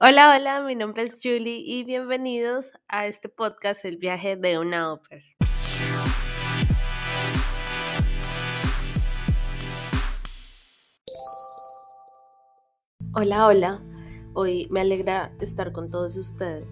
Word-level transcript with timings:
Hola, 0.00 0.34
hola, 0.36 0.62
mi 0.62 0.74
nombre 0.74 1.04
es 1.04 1.16
Julie 1.22 1.62
y 1.64 1.84
bienvenidos 1.84 2.72
a 2.88 3.06
este 3.06 3.28
podcast 3.28 3.84
El 3.84 3.98
viaje 3.98 4.36
de 4.36 4.58
una 4.58 4.92
ópera. 4.92 5.22
Hola, 13.14 13.46
hola, 13.46 13.82
hoy 14.34 14.66
me 14.70 14.80
alegra 14.80 15.32
estar 15.40 15.72
con 15.72 15.90
todos 15.90 16.16
ustedes 16.16 16.66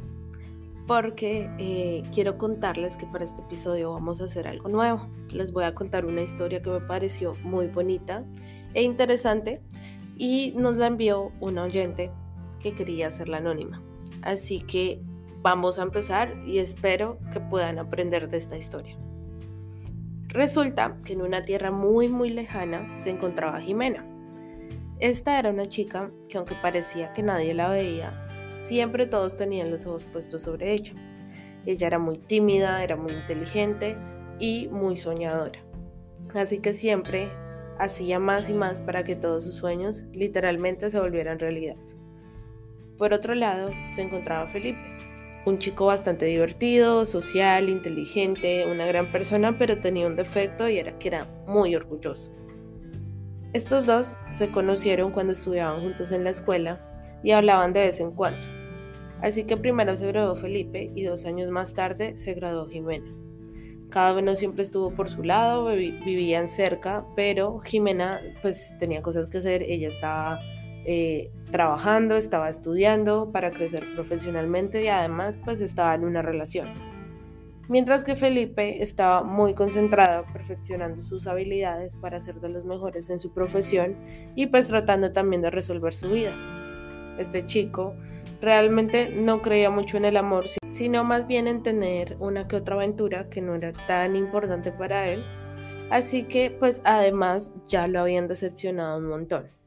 porque 0.89 1.49
eh, 1.59 2.03
quiero 2.13 2.37
contarles 2.37 2.97
que 2.97 3.07
para 3.07 3.25
este 3.25 3.43
episodio 3.43 3.93
vamos 3.93 4.21
a 4.21 4.25
hacer 4.25 4.49
algo 4.49 4.69
nuevo. 4.69 5.09
Les 5.29 5.53
voy 5.53 5.63
a 5.63 5.73
contar 5.73 6.05
una 6.05 6.23
historia 6.23 6.61
que 6.63 6.71
me 6.71 6.81
pareció 6.81 7.37
muy 7.37 7.69
bonita 7.69 8.25
e 8.75 8.83
interesante 8.83 9.63
y 10.17 10.53
nos 10.57 10.77
la 10.79 10.89
envió 10.89 11.31
un 11.39 11.59
oyente 11.59 12.11
que 12.63 12.75
quería 12.75 13.09
hacerla 13.09 13.39
anónima. 13.39 13.83
Así 14.23 14.61
que 14.61 15.01
vamos 15.43 15.79
a 15.79 15.83
empezar 15.83 16.37
y 16.45 16.59
espero 16.59 17.19
que 17.33 17.41
puedan 17.41 17.79
aprender 17.79 18.29
de 18.29 18.37
esta 18.37 18.57
historia. 18.57 18.97
Resulta 20.29 20.97
que 21.05 21.15
en 21.15 21.23
una 21.23 21.43
tierra 21.43 21.71
muy 21.71 22.09
muy 22.09 22.31
lejana 22.31 23.01
se 23.01 23.11
encontraba 23.11 23.61
Jimena. 23.61 24.07
Esta 25.01 25.39
era 25.39 25.51
una 25.51 25.67
chica 25.67 26.11
que 26.29 26.39
aunque 26.39 26.55
parecía 26.55 27.13
que 27.13 27.23
nadie 27.23 27.55
la 27.55 27.69
veía, 27.71 28.27
siempre 28.61 29.07
todos 29.07 29.37
tenían 29.37 29.71
los 29.71 29.87
ojos 29.87 30.05
puestos 30.05 30.43
sobre 30.43 30.73
ella. 30.73 30.93
Ella 31.67 31.87
era 31.87 31.99
muy 31.99 32.17
tímida, 32.17 32.85
era 32.85 32.97
muy 32.97 33.13
inteligente 33.13 33.97
y 34.39 34.69
muy 34.69 34.97
soñadora. 34.97 35.59
Así 36.35 36.59
que 36.59 36.73
siempre 36.73 37.31
hacía 37.79 38.19
más 38.19 38.49
y 38.51 38.53
más 38.53 38.81
para 38.81 39.05
que 39.05 39.17
todos 39.17 39.45
sus 39.45 39.55
sueños 39.55 40.05
literalmente 40.13 40.91
se 40.91 41.01
volvieran 41.01 41.39
realidad. 41.39 41.77
Por 43.01 43.15
otro 43.15 43.35
lado, 43.35 43.71
se 43.93 44.03
encontraba 44.03 44.47
Felipe, 44.47 44.79
un 45.47 45.59
chico 45.59 45.87
bastante 45.87 46.27
divertido, 46.27 47.07
social, 47.07 47.71
inteligente, 47.71 48.71
una 48.71 48.85
gran 48.85 49.11
persona, 49.11 49.57
pero 49.57 49.79
tenía 49.81 50.07
un 50.07 50.17
defecto 50.17 50.69
y 50.69 50.77
era 50.77 50.99
que 50.99 51.09
era 51.09 51.27
muy 51.47 51.75
orgulloso. 51.75 52.31
Estos 53.55 53.87
dos 53.87 54.15
se 54.29 54.51
conocieron 54.51 55.13
cuando 55.13 55.33
estudiaban 55.33 55.81
juntos 55.81 56.13
en 56.13 56.25
la 56.25 56.31
escuela 56.31 56.79
y 57.23 57.31
hablaban 57.31 57.73
de 57.73 57.87
vez 57.87 58.01
en 58.01 58.11
cuando. 58.11 58.47
Así 59.23 59.45
que 59.45 59.57
primero 59.57 59.97
se 59.97 60.09
graduó 60.09 60.35
Felipe 60.35 60.93
y 60.95 61.05
dos 61.05 61.25
años 61.25 61.49
más 61.49 61.73
tarde 61.73 62.19
se 62.19 62.35
graduó 62.35 62.69
Jimena. 62.69 63.11
Cada 63.89 64.19
uno 64.19 64.37
siempre 64.37 64.63
estuvo 64.63 64.91
por 64.91 65.09
su 65.09 65.23
lado, 65.23 65.65
vivían 65.75 66.51
cerca, 66.51 67.07
pero 67.17 67.61
Jimena 67.61 68.21
pues 68.43 68.75
tenía 68.79 69.01
cosas 69.01 69.27
que 69.27 69.39
hacer, 69.39 69.63
ella 69.63 69.89
estaba 69.89 70.39
eh, 70.85 71.31
trabajando, 71.51 72.17
estaba 72.17 72.49
estudiando 72.49 73.31
para 73.33 73.51
crecer 73.51 73.85
profesionalmente 73.95 74.83
y 74.83 74.89
además 74.89 75.39
pues 75.45 75.61
estaba 75.61 75.95
en 75.95 76.05
una 76.05 76.23
relación. 76.23 76.69
Mientras 77.69 78.03
que 78.03 78.17
Felipe 78.17 78.83
estaba 78.83 79.23
muy 79.23 79.55
concentrado 79.55 80.25
perfeccionando 80.33 81.03
sus 81.03 81.29
habilidades 81.29 81.95
para 81.95 82.19
ser 82.19 82.41
de 82.41 82.49
los 82.49 82.65
mejores 82.65 83.11
en 83.11 83.21
su 83.21 83.33
profesión 83.33 83.97
y 84.35 84.47
pues 84.47 84.67
tratando 84.67 85.13
también 85.13 85.43
de 85.43 85.51
resolver 85.51 85.95
su 85.95 86.09
vida. 86.09 86.35
Este 87.17 87.47
chico 87.47 87.95
realmente 88.41 89.11
no 89.11 89.41
creía 89.41 89.71
mucho 89.71 89.99
en 89.99 90.05
el 90.05 90.17
amor, 90.17 90.47
sino 90.67 91.05
más 91.05 91.29
bien 91.29 91.47
en 91.47 91.63
tener 91.63 92.17
una 92.19 92.49
que 92.49 92.57
otra 92.57 92.75
aventura 92.75 93.29
que 93.29 93.41
no 93.41 93.55
era 93.55 93.73
tan 93.87 94.17
importante 94.17 94.73
para 94.73 95.09
él. 95.09 95.23
Así 95.91 96.25
que 96.25 96.51
pues 96.51 96.81
además 96.85 97.53
ya 97.69 97.87
lo 97.87 98.01
habían 98.01 98.27
decepcionado 98.27 98.99
un 98.99 99.07
montón. 99.07 99.60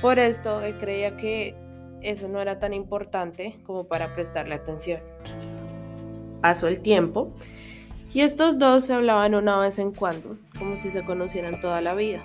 Por 0.00 0.18
esto, 0.18 0.62
él 0.62 0.78
creía 0.78 1.16
que 1.16 1.54
eso 2.00 2.26
no 2.26 2.40
era 2.40 2.58
tan 2.58 2.72
importante 2.72 3.60
como 3.64 3.84
para 3.84 4.14
prestarle 4.14 4.54
atención. 4.54 5.00
Pasó 6.40 6.68
el 6.68 6.80
tiempo 6.80 7.34
y 8.12 8.22
estos 8.22 8.58
dos 8.58 8.86
se 8.86 8.94
hablaban 8.94 9.34
una 9.34 9.58
vez 9.58 9.78
en 9.78 9.92
cuando, 9.92 10.38
como 10.58 10.76
si 10.76 10.90
se 10.90 11.04
conocieran 11.04 11.60
toda 11.60 11.82
la 11.82 11.94
vida. 11.94 12.24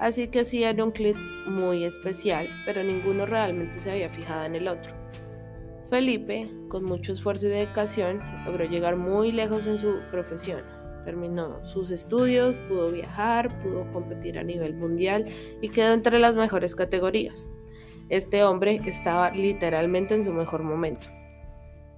Así 0.00 0.26
que 0.28 0.40
hacían 0.40 0.80
un 0.80 0.90
clip 0.90 1.16
muy 1.46 1.84
especial, 1.84 2.48
pero 2.64 2.82
ninguno 2.82 3.24
realmente 3.24 3.78
se 3.78 3.92
había 3.92 4.08
fijado 4.08 4.44
en 4.44 4.56
el 4.56 4.66
otro. 4.66 4.92
Felipe, 5.90 6.48
con 6.68 6.84
mucho 6.84 7.12
esfuerzo 7.12 7.46
y 7.46 7.50
dedicación, 7.50 8.20
logró 8.44 8.64
llegar 8.64 8.96
muy 8.96 9.30
lejos 9.30 9.68
en 9.68 9.78
su 9.78 10.00
profesión 10.10 10.75
terminó 11.06 11.64
sus 11.64 11.90
estudios, 11.92 12.56
pudo 12.68 12.90
viajar, 12.90 13.62
pudo 13.62 13.90
competir 13.92 14.38
a 14.38 14.42
nivel 14.42 14.74
mundial 14.74 15.24
y 15.62 15.68
quedó 15.68 15.94
entre 15.94 16.18
las 16.18 16.34
mejores 16.34 16.74
categorías. 16.74 17.48
Este 18.08 18.42
hombre 18.42 18.80
estaba 18.84 19.30
literalmente 19.30 20.16
en 20.16 20.24
su 20.24 20.32
mejor 20.32 20.64
momento. 20.64 21.06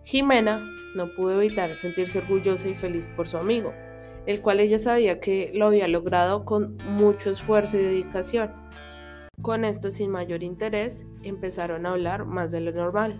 Jimena 0.04 0.62
no 0.94 1.14
pudo 1.16 1.40
evitar 1.40 1.74
sentirse 1.74 2.18
orgullosa 2.18 2.68
y 2.68 2.74
feliz 2.74 3.08
por 3.08 3.26
su 3.26 3.38
amigo, 3.38 3.72
el 4.26 4.42
cual 4.42 4.60
ella 4.60 4.78
sabía 4.78 5.20
que 5.20 5.52
lo 5.54 5.66
había 5.68 5.88
logrado 5.88 6.44
con 6.44 6.76
mucho 6.76 7.30
esfuerzo 7.30 7.78
y 7.78 7.82
dedicación. 7.82 8.52
Con 9.40 9.64
esto, 9.64 9.90
sin 9.90 10.10
mayor 10.10 10.42
interés, 10.42 11.06
empezaron 11.22 11.86
a 11.86 11.92
hablar 11.92 12.26
más 12.26 12.52
de 12.52 12.60
lo 12.60 12.72
normal. 12.72 13.18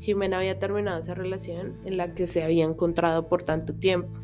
Jimena 0.00 0.38
había 0.38 0.58
terminado 0.58 1.00
esa 1.00 1.14
relación 1.14 1.78
en 1.86 1.96
la 1.96 2.12
que 2.12 2.26
se 2.26 2.42
había 2.42 2.64
encontrado 2.64 3.26
por 3.28 3.42
tanto 3.42 3.74
tiempo 3.74 4.23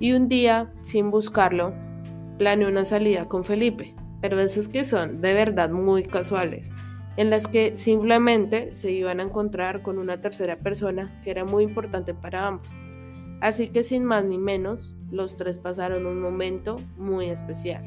y 0.00 0.12
un 0.12 0.28
día, 0.28 0.72
sin 0.82 1.10
buscarlo, 1.10 1.72
planeó 2.38 2.68
una 2.68 2.84
salida 2.84 3.26
con 3.26 3.44
Felipe, 3.44 3.94
pero 4.20 4.40
esas 4.40 4.68
que 4.68 4.84
son 4.84 5.20
de 5.20 5.34
verdad 5.34 5.70
muy 5.70 6.04
casuales, 6.04 6.70
en 7.16 7.30
las 7.30 7.46
que 7.46 7.76
simplemente 7.76 8.74
se 8.74 8.90
iban 8.90 9.20
a 9.20 9.24
encontrar 9.24 9.82
con 9.82 9.98
una 9.98 10.20
tercera 10.20 10.56
persona 10.56 11.20
que 11.22 11.30
era 11.30 11.44
muy 11.44 11.64
importante 11.64 12.12
para 12.14 12.46
ambos. 12.46 12.76
Así 13.40 13.68
que 13.68 13.82
sin 13.82 14.04
más 14.04 14.24
ni 14.24 14.38
menos, 14.38 14.94
los 15.10 15.36
tres 15.36 15.58
pasaron 15.58 16.06
un 16.06 16.20
momento 16.20 16.76
muy 16.96 17.26
especial. 17.26 17.84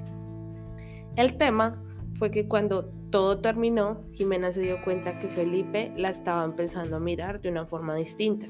El 1.16 1.36
tema 1.38 1.82
fue 2.14 2.32
que 2.32 2.48
cuando 2.48 2.86
todo 3.10 3.40
terminó, 3.40 4.04
Jimena 4.14 4.52
se 4.52 4.62
dio 4.62 4.82
cuenta 4.84 5.20
que 5.20 5.28
Felipe 5.28 5.92
la 5.96 6.10
estaba 6.10 6.46
empezando 6.46 6.98
a 6.98 7.00
mirar 7.00 7.42
de 7.42 7.50
una 7.50 7.66
forma 7.66 7.96
distinta, 7.96 8.48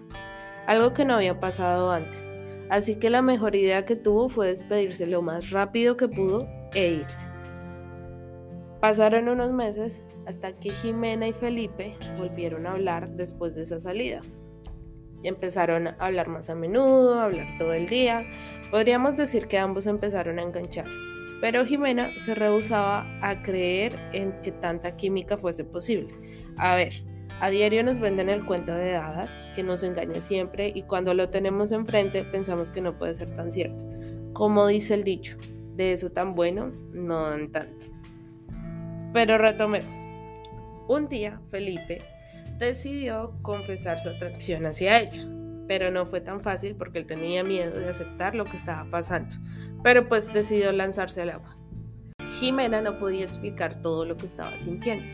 algo 0.67 0.93
que 0.93 1.05
no 1.05 1.13
había 1.15 1.39
pasado 1.39 1.91
antes. 1.91 2.36
Así 2.69 2.95
que 2.95 3.09
la 3.09 3.21
mejor 3.21 3.55
idea 3.55 3.85
que 3.85 3.95
tuvo 3.95 4.29
fue 4.29 4.47
despedirse 4.47 5.07
lo 5.07 5.21
más 5.21 5.51
rápido 5.51 5.95
que 5.95 6.07
pudo 6.07 6.47
e 6.73 6.87
irse. 6.93 7.27
Pasaron 8.81 9.29
unos 9.29 9.53
meses 9.53 10.03
hasta 10.25 10.51
que 10.59 10.71
Jimena 10.71 11.27
y 11.27 11.33
Felipe 11.33 11.95
volvieron 12.17 12.67
a 12.67 12.73
hablar 12.73 13.09
después 13.11 13.55
de 13.55 13.63
esa 13.63 13.79
salida. 13.79 14.21
Y 15.23 15.29
empezaron 15.29 15.87
a 15.87 15.95
hablar 15.99 16.27
más 16.27 16.49
a 16.49 16.55
menudo, 16.55 17.15
a 17.15 17.25
hablar 17.25 17.57
todo 17.57 17.73
el 17.73 17.87
día. 17.87 18.25
Podríamos 18.69 19.15
decir 19.15 19.47
que 19.47 19.57
ambos 19.57 19.87
empezaron 19.87 20.37
a 20.37 20.43
enganchar. 20.43 20.85
Pero 21.39 21.65
Jimena 21.65 22.09
se 22.19 22.35
rehusaba 22.35 23.07
a 23.21 23.41
creer 23.41 23.97
en 24.13 24.33
que 24.41 24.51
tanta 24.51 24.95
química 24.95 25.37
fuese 25.37 25.63
posible. 25.63 26.13
A 26.57 26.75
ver, 26.75 27.01
a 27.39 27.49
diario 27.49 27.83
nos 27.83 27.99
venden 27.99 28.29
el 28.29 28.45
cuento 28.45 28.73
de 28.73 28.95
hadas, 28.95 29.31
que 29.53 29.61
nos 29.61 29.83
engaña 29.83 30.19
siempre 30.21 30.71
y 30.73 30.81
cuando 30.83 31.13
lo 31.13 31.29
tenemos 31.29 31.71
enfrente 31.71 32.23
pensamos 32.23 32.71
que 32.71 32.81
no 32.81 32.97
puede 32.97 33.13
ser 33.13 33.29
tan 33.31 33.51
cierto. 33.51 33.77
Como 34.33 34.65
dice 34.65 34.95
el 34.95 35.03
dicho, 35.03 35.37
de 35.75 35.91
eso 35.91 36.09
tan 36.11 36.31
bueno 36.31 36.71
no 36.93 37.29
dan 37.29 37.51
tanto. 37.51 37.85
Pero 39.13 39.37
retomemos. 39.37 39.97
Un 40.87 41.07
día 41.07 41.39
Felipe 41.49 42.01
decidió 42.57 43.33
confesar 43.43 43.99
su 43.99 44.09
atracción 44.09 44.65
hacia 44.65 44.99
ella, 44.99 45.27
pero 45.67 45.91
no 45.91 46.07
fue 46.07 46.21
tan 46.21 46.41
fácil 46.41 46.75
porque 46.75 46.99
él 46.99 47.05
tenía 47.05 47.43
miedo 47.43 47.79
de 47.79 47.89
aceptar 47.89 48.33
lo 48.33 48.45
que 48.45 48.57
estaba 48.57 48.89
pasando, 48.89 49.35
pero 49.83 50.07
pues 50.07 50.33
decidió 50.33 50.71
lanzarse 50.71 51.21
al 51.21 51.29
agua. 51.29 51.55
Jimena 52.39 52.81
no 52.81 52.97
podía 52.97 53.25
explicar 53.25 53.81
todo 53.81 54.05
lo 54.05 54.17
que 54.17 54.25
estaba 54.25 54.57
sintiendo 54.57 55.05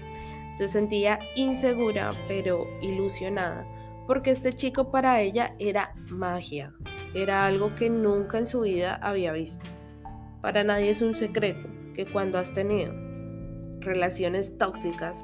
se 0.57 0.67
sentía 0.67 1.19
insegura 1.35 2.13
pero 2.27 2.67
ilusionada 2.81 3.67
porque 4.07 4.31
este 4.31 4.51
chico 4.53 4.91
para 4.91 5.21
ella 5.21 5.55
era 5.59 5.95
magia, 6.09 6.73
era 7.13 7.45
algo 7.45 7.73
que 7.75 7.89
nunca 7.89 8.37
en 8.37 8.45
su 8.45 8.61
vida 8.61 8.95
había 8.95 9.31
visto. 9.31 9.65
Para 10.41 10.63
nadie 10.63 10.89
es 10.89 11.01
un 11.01 11.15
secreto 11.15 11.69
que 11.93 12.05
cuando 12.05 12.37
has 12.37 12.51
tenido 12.53 12.93
relaciones 13.79 14.57
tóxicas 14.57 15.17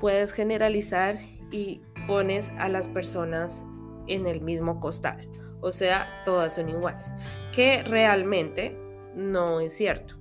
puedes 0.00 0.32
generalizar 0.32 1.16
y 1.50 1.82
pones 2.06 2.50
a 2.58 2.68
las 2.68 2.88
personas 2.88 3.62
en 4.06 4.26
el 4.26 4.40
mismo 4.40 4.80
costal, 4.80 5.28
o 5.60 5.72
sea, 5.72 6.08
todas 6.24 6.54
son 6.54 6.68
iguales, 6.70 7.12
que 7.52 7.82
realmente 7.82 8.76
no 9.14 9.60
es 9.60 9.74
cierto. 9.74 10.19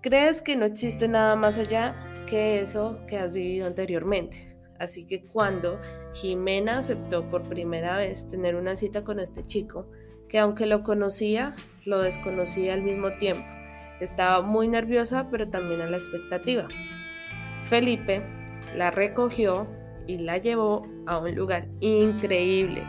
Crees 0.00 0.42
que 0.42 0.54
no 0.54 0.64
existe 0.64 1.08
nada 1.08 1.34
más 1.34 1.58
allá 1.58 1.96
que 2.28 2.60
eso 2.60 3.00
que 3.08 3.18
has 3.18 3.32
vivido 3.32 3.66
anteriormente. 3.66 4.56
Así 4.78 5.04
que 5.04 5.24
cuando 5.24 5.80
Jimena 6.14 6.78
aceptó 6.78 7.28
por 7.28 7.48
primera 7.48 7.96
vez 7.96 8.28
tener 8.28 8.54
una 8.54 8.76
cita 8.76 9.02
con 9.02 9.18
este 9.18 9.44
chico, 9.44 9.90
que 10.28 10.38
aunque 10.38 10.66
lo 10.66 10.84
conocía, 10.84 11.52
lo 11.84 12.00
desconocía 12.00 12.74
al 12.74 12.82
mismo 12.82 13.16
tiempo. 13.16 13.44
Estaba 14.00 14.40
muy 14.42 14.68
nerviosa, 14.68 15.28
pero 15.30 15.48
también 15.48 15.80
a 15.80 15.90
la 15.90 15.96
expectativa. 15.96 16.68
Felipe 17.64 18.22
la 18.76 18.92
recogió 18.92 19.66
y 20.06 20.18
la 20.18 20.38
llevó 20.38 20.86
a 21.06 21.18
un 21.18 21.34
lugar 21.34 21.66
increíble 21.80 22.84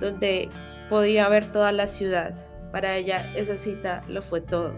donde 0.00 0.48
podía 0.88 1.28
ver 1.28 1.52
toda 1.52 1.70
la 1.72 1.86
ciudad. 1.86 2.34
Para 2.72 2.96
ella 2.96 3.30
esa 3.34 3.58
cita 3.58 4.02
lo 4.08 4.22
fue 4.22 4.40
todo. 4.40 4.74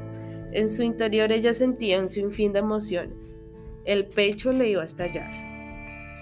En 0.52 0.68
su 0.68 0.82
interior 0.82 1.30
ella 1.30 1.52
sentía 1.52 2.00
un 2.00 2.08
sinfín 2.08 2.52
de 2.52 2.60
emociones. 2.60 3.34
El 3.84 4.06
pecho 4.06 4.52
le 4.52 4.68
iba 4.68 4.82
a 4.82 4.86
estallar. 4.86 5.30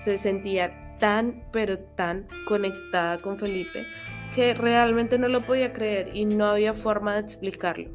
Se 0.04 0.18
sentía 0.18 0.96
tan, 0.98 1.44
pero 1.52 1.78
tan 1.78 2.26
conectada 2.46 3.20
con 3.20 3.38
Felipe 3.38 3.86
que 4.34 4.54
realmente 4.54 5.18
no 5.18 5.28
lo 5.28 5.46
podía 5.46 5.72
creer 5.72 6.14
y 6.14 6.24
no 6.24 6.46
había 6.46 6.74
forma 6.74 7.14
de 7.14 7.20
explicarlo. 7.20 7.90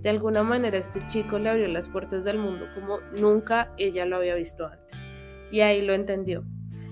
De 0.00 0.10
alguna 0.10 0.42
manera 0.42 0.76
este 0.76 1.00
chico 1.06 1.38
le 1.38 1.48
abrió 1.48 1.68
las 1.68 1.88
puertas 1.88 2.24
del 2.24 2.38
mundo 2.38 2.66
como 2.74 3.00
nunca 3.18 3.72
ella 3.78 4.04
lo 4.04 4.16
había 4.16 4.34
visto 4.34 4.66
antes. 4.66 5.06
Y 5.50 5.60
ahí 5.60 5.82
lo 5.82 5.94
entendió. 5.94 6.44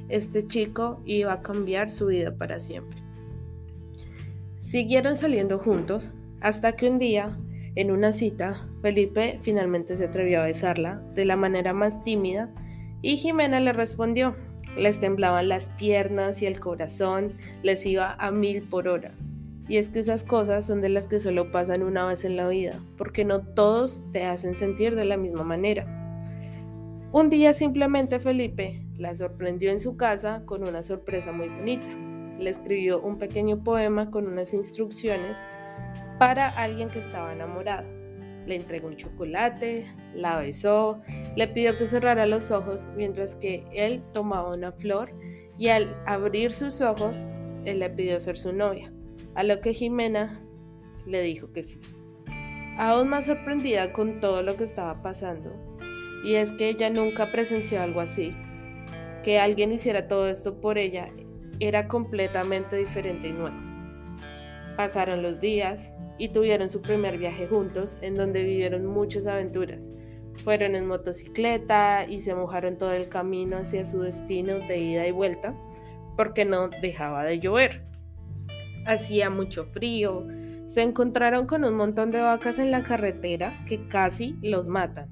Este 0.08 0.46
chico 0.46 1.02
iba 1.04 1.32
a 1.32 1.42
cambiar 1.42 1.90
su 1.90 2.06
vida 2.06 2.34
para 2.36 2.60
siempre. 2.60 3.02
Siguieron 4.58 5.16
saliendo 5.16 5.58
juntos 5.58 6.12
hasta 6.40 6.76
que 6.76 6.88
un 6.88 6.98
día, 6.98 7.36
en 7.74 7.90
una 7.90 8.12
cita, 8.12 8.68
Felipe 8.82 9.38
finalmente 9.40 9.96
se 9.96 10.04
atrevió 10.04 10.40
a 10.40 10.44
besarla 10.44 11.02
de 11.14 11.24
la 11.24 11.36
manera 11.36 11.72
más 11.72 12.02
tímida 12.02 12.50
y 13.00 13.16
Jimena 13.16 13.60
le 13.60 13.72
respondió. 13.72 14.36
Les 14.76 15.00
temblaban 15.00 15.48
las 15.48 15.70
piernas 15.70 16.40
y 16.40 16.46
el 16.46 16.60
corazón 16.60 17.34
les 17.62 17.84
iba 17.84 18.14
a 18.14 18.30
mil 18.30 18.62
por 18.62 18.88
hora. 18.88 19.14
Y 19.68 19.76
es 19.76 19.90
que 19.90 20.00
esas 20.00 20.24
cosas 20.24 20.66
son 20.66 20.80
de 20.80 20.88
las 20.88 21.06
que 21.06 21.20
solo 21.20 21.50
pasan 21.50 21.82
una 21.82 22.06
vez 22.06 22.24
en 22.24 22.36
la 22.36 22.48
vida, 22.48 22.80
porque 22.96 23.24
no 23.24 23.40
todos 23.40 24.04
te 24.12 24.24
hacen 24.24 24.54
sentir 24.54 24.94
de 24.94 25.04
la 25.04 25.16
misma 25.16 25.44
manera. 25.44 25.86
Un 27.12 27.28
día 27.28 27.52
simplemente 27.52 28.18
Felipe 28.18 28.82
la 28.96 29.14
sorprendió 29.14 29.70
en 29.70 29.80
su 29.80 29.96
casa 29.96 30.42
con 30.46 30.66
una 30.66 30.82
sorpresa 30.82 31.32
muy 31.32 31.48
bonita. 31.48 31.86
Le 32.38 32.50
escribió 32.50 33.00
un 33.00 33.18
pequeño 33.18 33.62
poema 33.62 34.10
con 34.10 34.26
unas 34.26 34.54
instrucciones 34.54 35.38
para 36.22 36.50
alguien 36.50 36.88
que 36.88 37.00
estaba 37.00 37.32
enamorado. 37.32 37.84
Le 38.46 38.54
entregó 38.54 38.86
un 38.86 38.94
chocolate, 38.94 39.92
la 40.14 40.38
besó, 40.38 41.02
le 41.34 41.48
pidió 41.48 41.76
que 41.76 41.88
cerrara 41.88 42.26
los 42.26 42.52
ojos 42.52 42.88
mientras 42.94 43.34
que 43.34 43.64
él 43.72 44.00
tomaba 44.12 44.54
una 44.54 44.70
flor 44.70 45.12
y 45.58 45.66
al 45.66 45.96
abrir 46.06 46.52
sus 46.52 46.80
ojos, 46.80 47.26
él 47.64 47.80
le 47.80 47.90
pidió 47.90 48.20
ser 48.20 48.38
su 48.38 48.52
novia, 48.52 48.92
a 49.34 49.42
lo 49.42 49.60
que 49.60 49.74
Jimena 49.74 50.40
le 51.06 51.22
dijo 51.22 51.50
que 51.52 51.64
sí. 51.64 51.80
Aún 52.78 53.08
más 53.08 53.26
sorprendida 53.26 53.92
con 53.92 54.20
todo 54.20 54.44
lo 54.44 54.56
que 54.56 54.62
estaba 54.62 55.02
pasando, 55.02 55.50
y 56.24 56.36
es 56.36 56.52
que 56.52 56.68
ella 56.68 56.88
nunca 56.88 57.32
presenció 57.32 57.82
algo 57.82 58.00
así, 58.00 58.32
que 59.24 59.40
alguien 59.40 59.72
hiciera 59.72 60.06
todo 60.06 60.28
esto 60.28 60.60
por 60.60 60.78
ella 60.78 61.08
era 61.58 61.88
completamente 61.88 62.76
diferente 62.76 63.26
y 63.26 63.32
nuevo. 63.32 63.56
Pasaron 64.76 65.20
los 65.22 65.40
días 65.40 65.91
y 66.22 66.28
tuvieron 66.28 66.68
su 66.68 66.80
primer 66.80 67.18
viaje 67.18 67.48
juntos 67.48 67.98
en 68.00 68.14
donde 68.14 68.44
vivieron 68.44 68.86
muchas 68.86 69.26
aventuras. 69.26 69.90
Fueron 70.44 70.76
en 70.76 70.86
motocicleta 70.86 72.06
y 72.08 72.20
se 72.20 72.32
mojaron 72.32 72.78
todo 72.78 72.92
el 72.92 73.08
camino 73.08 73.56
hacia 73.56 73.84
su 73.84 74.02
destino 74.02 74.60
de 74.60 74.78
ida 74.78 75.08
y 75.08 75.10
vuelta 75.10 75.52
porque 76.16 76.44
no 76.44 76.68
dejaba 76.68 77.24
de 77.24 77.40
llover. 77.40 77.84
Hacía 78.86 79.30
mucho 79.30 79.64
frío, 79.64 80.24
se 80.66 80.82
encontraron 80.82 81.48
con 81.48 81.64
un 81.64 81.74
montón 81.74 82.12
de 82.12 82.20
vacas 82.20 82.60
en 82.60 82.70
la 82.70 82.84
carretera 82.84 83.60
que 83.66 83.88
casi 83.88 84.36
los 84.42 84.68
matan. 84.68 85.10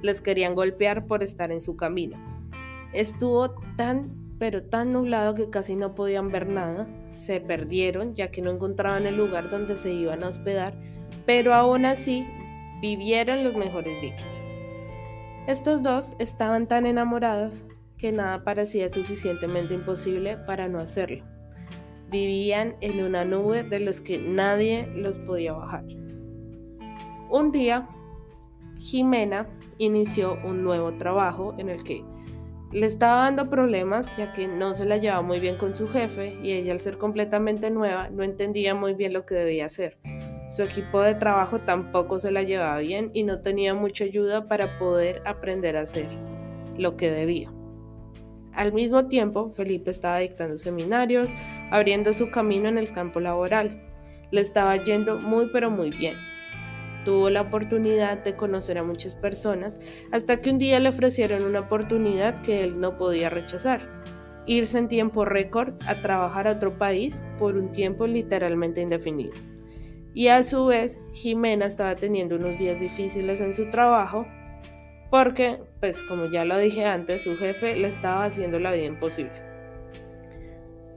Les 0.00 0.22
querían 0.22 0.54
golpear 0.54 1.04
por 1.04 1.22
estar 1.22 1.52
en 1.52 1.60
su 1.60 1.76
camino. 1.76 2.16
Estuvo 2.94 3.50
tan 3.76 4.27
pero 4.38 4.62
tan 4.62 4.92
nublado 4.92 5.34
que 5.34 5.50
casi 5.50 5.76
no 5.76 5.94
podían 5.94 6.30
ver 6.30 6.48
nada. 6.48 6.86
Se 7.08 7.40
perdieron 7.40 8.14
ya 8.14 8.30
que 8.30 8.42
no 8.42 8.50
encontraban 8.50 9.06
el 9.06 9.16
lugar 9.16 9.50
donde 9.50 9.76
se 9.76 9.92
iban 9.92 10.22
a 10.22 10.28
hospedar, 10.28 10.74
pero 11.26 11.54
aún 11.54 11.84
así 11.84 12.26
vivieron 12.80 13.44
los 13.44 13.56
mejores 13.56 14.00
días. 14.00 14.22
Estos 15.46 15.82
dos 15.82 16.14
estaban 16.18 16.68
tan 16.68 16.86
enamorados 16.86 17.64
que 17.96 18.12
nada 18.12 18.44
parecía 18.44 18.88
suficientemente 18.88 19.74
imposible 19.74 20.36
para 20.36 20.68
no 20.68 20.78
hacerlo. 20.78 21.24
Vivían 22.10 22.76
en 22.80 23.02
una 23.02 23.24
nube 23.24 23.64
de 23.64 23.80
los 23.80 24.00
que 24.00 24.18
nadie 24.18 24.86
los 24.94 25.18
podía 25.18 25.52
bajar. 25.52 25.84
Un 27.30 27.50
día, 27.50 27.88
Jimena 28.78 29.48
inició 29.78 30.38
un 30.44 30.62
nuevo 30.62 30.92
trabajo 30.94 31.54
en 31.58 31.68
el 31.68 31.82
que 31.82 32.04
le 32.70 32.86
estaba 32.86 33.22
dando 33.22 33.48
problemas 33.48 34.14
ya 34.16 34.32
que 34.32 34.46
no 34.46 34.74
se 34.74 34.84
la 34.84 34.98
llevaba 34.98 35.22
muy 35.22 35.40
bien 35.40 35.56
con 35.56 35.74
su 35.74 35.88
jefe 35.88 36.36
y 36.42 36.52
ella 36.52 36.72
al 36.72 36.80
ser 36.80 36.98
completamente 36.98 37.70
nueva 37.70 38.10
no 38.10 38.22
entendía 38.22 38.74
muy 38.74 38.94
bien 38.94 39.14
lo 39.14 39.24
que 39.24 39.34
debía 39.34 39.66
hacer. 39.66 39.96
Su 40.48 40.62
equipo 40.62 41.00
de 41.00 41.14
trabajo 41.14 41.60
tampoco 41.60 42.18
se 42.18 42.30
la 42.30 42.42
llevaba 42.42 42.78
bien 42.78 43.10
y 43.14 43.22
no 43.22 43.40
tenía 43.40 43.74
mucha 43.74 44.04
ayuda 44.04 44.48
para 44.48 44.78
poder 44.78 45.22
aprender 45.24 45.76
a 45.76 45.82
hacer 45.82 46.08
lo 46.76 46.96
que 46.96 47.10
debía. 47.10 47.50
Al 48.52 48.72
mismo 48.72 49.06
tiempo, 49.06 49.50
Felipe 49.50 49.90
estaba 49.90 50.18
dictando 50.18 50.56
seminarios, 50.58 51.30
abriendo 51.70 52.12
su 52.12 52.30
camino 52.30 52.68
en 52.68 52.78
el 52.78 52.92
campo 52.92 53.20
laboral. 53.20 53.82
Le 54.30 54.40
estaba 54.40 54.76
yendo 54.82 55.18
muy 55.18 55.48
pero 55.52 55.70
muy 55.70 55.90
bien 55.90 56.16
tuvo 57.04 57.30
la 57.30 57.42
oportunidad 57.42 58.22
de 58.24 58.36
conocer 58.36 58.78
a 58.78 58.82
muchas 58.82 59.14
personas 59.14 59.78
hasta 60.12 60.40
que 60.40 60.50
un 60.50 60.58
día 60.58 60.80
le 60.80 60.88
ofrecieron 60.88 61.44
una 61.44 61.60
oportunidad 61.60 62.42
que 62.42 62.64
él 62.64 62.80
no 62.80 62.98
podía 62.98 63.30
rechazar. 63.30 63.88
Irse 64.46 64.78
en 64.78 64.88
tiempo 64.88 65.24
récord 65.24 65.74
a 65.86 66.00
trabajar 66.00 66.48
a 66.48 66.52
otro 66.52 66.78
país 66.78 67.26
por 67.38 67.56
un 67.56 67.70
tiempo 67.72 68.06
literalmente 68.06 68.80
indefinido. 68.80 69.32
Y 70.14 70.28
a 70.28 70.42
su 70.42 70.66
vez, 70.66 71.00
Jimena 71.12 71.66
estaba 71.66 71.94
teniendo 71.94 72.36
unos 72.36 72.58
días 72.58 72.80
difíciles 72.80 73.40
en 73.40 73.52
su 73.52 73.70
trabajo 73.70 74.26
porque, 75.10 75.58
pues 75.80 76.02
como 76.04 76.30
ya 76.30 76.44
lo 76.44 76.58
dije 76.58 76.84
antes, 76.84 77.22
su 77.22 77.36
jefe 77.36 77.76
le 77.76 77.88
estaba 77.88 78.24
haciendo 78.24 78.58
la 78.58 78.72
vida 78.72 78.86
imposible. 78.86 79.32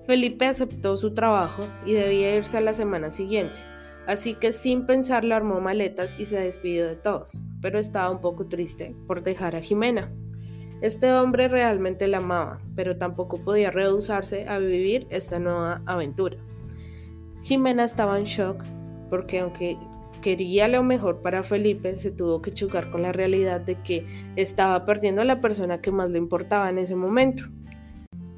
Felipe 0.06 0.46
aceptó 0.46 0.98
su 0.98 1.14
trabajo 1.14 1.64
y 1.86 1.94
debía 1.94 2.36
irse 2.36 2.58
a 2.58 2.62
la 2.62 2.74
semana 2.74 3.12
siguiente 3.12 3.60
Así 4.08 4.34
que 4.34 4.52
sin 4.52 4.86
pensarlo 4.86 5.36
armó 5.36 5.62
maletas 5.62 6.16
y 6.18 6.26
se 6.26 6.40
despidió 6.40 6.88
de 6.88 6.96
todos, 6.96 7.38
pero 7.62 7.80
estaba 7.80 8.10
un 8.10 8.20
poco 8.20 8.48
triste 8.48 8.96
por 9.08 9.24
dejar 9.24 9.56
a 9.56 9.62
Jimena. 9.62 10.12
Este 10.82 11.14
hombre 11.14 11.48
realmente 11.48 12.08
la 12.08 12.18
amaba, 12.18 12.60
pero 12.76 12.98
tampoco 12.98 13.44
podía 13.44 13.70
rehusarse 13.70 14.48
a 14.48 14.58
vivir 14.58 15.06
esta 15.12 15.38
nueva 15.38 15.84
aventura. 15.86 16.38
Jimena 17.44 17.84
estaba 17.84 18.18
en 18.18 18.26
shock 18.26 18.64
porque 19.10 19.40
aunque 19.40 19.78
quería 20.22 20.68
lo 20.68 20.82
mejor 20.84 21.22
para 21.22 21.44
Felipe, 21.44 21.96
se 21.98 22.12
tuvo 22.12 22.42
que 22.42 22.52
chocar 22.52 22.90
con 22.90 23.04
la 23.04 23.12
realidad 23.12 23.62
de 23.62 23.76
que 23.82 24.06
estaba 24.36 24.86
perdiendo 24.86 25.22
a 25.22 25.26
la 25.26 25.42
persona 25.42 25.82
que 25.82 25.92
más 25.92 26.10
le 26.10 26.18
importaba 26.18 26.70
en 26.70 26.80
ese 26.80 26.96
momento. 26.96 27.44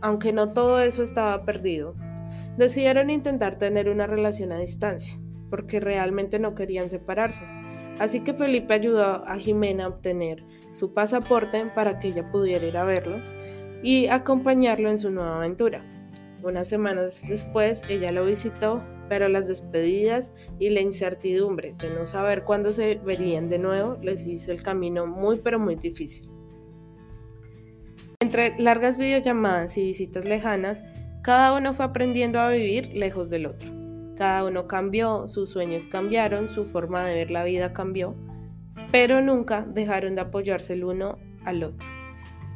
Aunque 0.01 0.33
no 0.33 0.51
todo 0.51 0.81
eso 0.81 1.03
estaba 1.03 1.45
perdido, 1.45 1.95
decidieron 2.57 3.09
intentar 3.09 3.57
tener 3.57 3.87
una 3.87 4.07
relación 4.07 4.51
a 4.51 4.59
distancia 4.59 5.17
porque 5.53 5.79
realmente 5.79 6.39
no 6.39 6.55
querían 6.55 6.89
separarse. 6.89 7.45
Así 7.99 8.21
que 8.21 8.33
Felipe 8.33 8.73
ayudó 8.73 9.03
a 9.03 9.37
Jimena 9.37 9.85
a 9.85 9.89
obtener 9.89 10.43
su 10.71 10.95
pasaporte 10.95 11.63
para 11.75 11.99
que 11.99 12.07
ella 12.07 12.31
pudiera 12.31 12.65
ir 12.65 12.75
a 12.75 12.83
verlo 12.83 13.17
y 13.83 14.07
acompañarlo 14.07 14.89
en 14.89 14.97
su 14.97 15.11
nueva 15.11 15.37
aventura. 15.37 15.85
Unas 16.41 16.67
semanas 16.67 17.21
después 17.27 17.83
ella 17.87 18.11
lo 18.11 18.25
visitó, 18.25 18.83
pero 19.09 19.29
las 19.29 19.47
despedidas 19.47 20.33
y 20.57 20.71
la 20.71 20.81
incertidumbre 20.81 21.75
de 21.77 21.91
no 21.91 22.07
saber 22.07 22.45
cuándo 22.45 22.73
se 22.73 22.95
verían 22.95 23.47
de 23.47 23.59
nuevo 23.59 23.99
les 24.01 24.25
hizo 24.25 24.51
el 24.51 24.63
camino 24.63 25.05
muy 25.05 25.37
pero 25.37 25.59
muy 25.59 25.75
difícil. 25.75 26.27
Entre 28.19 28.59
largas 28.59 28.97
videollamadas 28.97 29.77
y 29.77 29.83
visitas 29.83 30.25
lejanas, 30.25 30.83
cada 31.21 31.55
uno 31.55 31.75
fue 31.75 31.85
aprendiendo 31.85 32.39
a 32.39 32.49
vivir 32.49 32.87
lejos 32.95 33.29
del 33.29 33.45
otro. 33.45 33.82
Cada 34.15 34.45
uno 34.45 34.67
cambió, 34.67 35.27
sus 35.27 35.49
sueños 35.49 35.87
cambiaron, 35.87 36.47
su 36.47 36.65
forma 36.65 37.05
de 37.05 37.15
ver 37.15 37.31
la 37.31 37.43
vida 37.43 37.73
cambió, 37.73 38.15
pero 38.91 39.21
nunca 39.21 39.65
dejaron 39.67 40.15
de 40.15 40.21
apoyarse 40.21 40.73
el 40.73 40.83
uno 40.83 41.17
al 41.45 41.63
otro, 41.63 41.87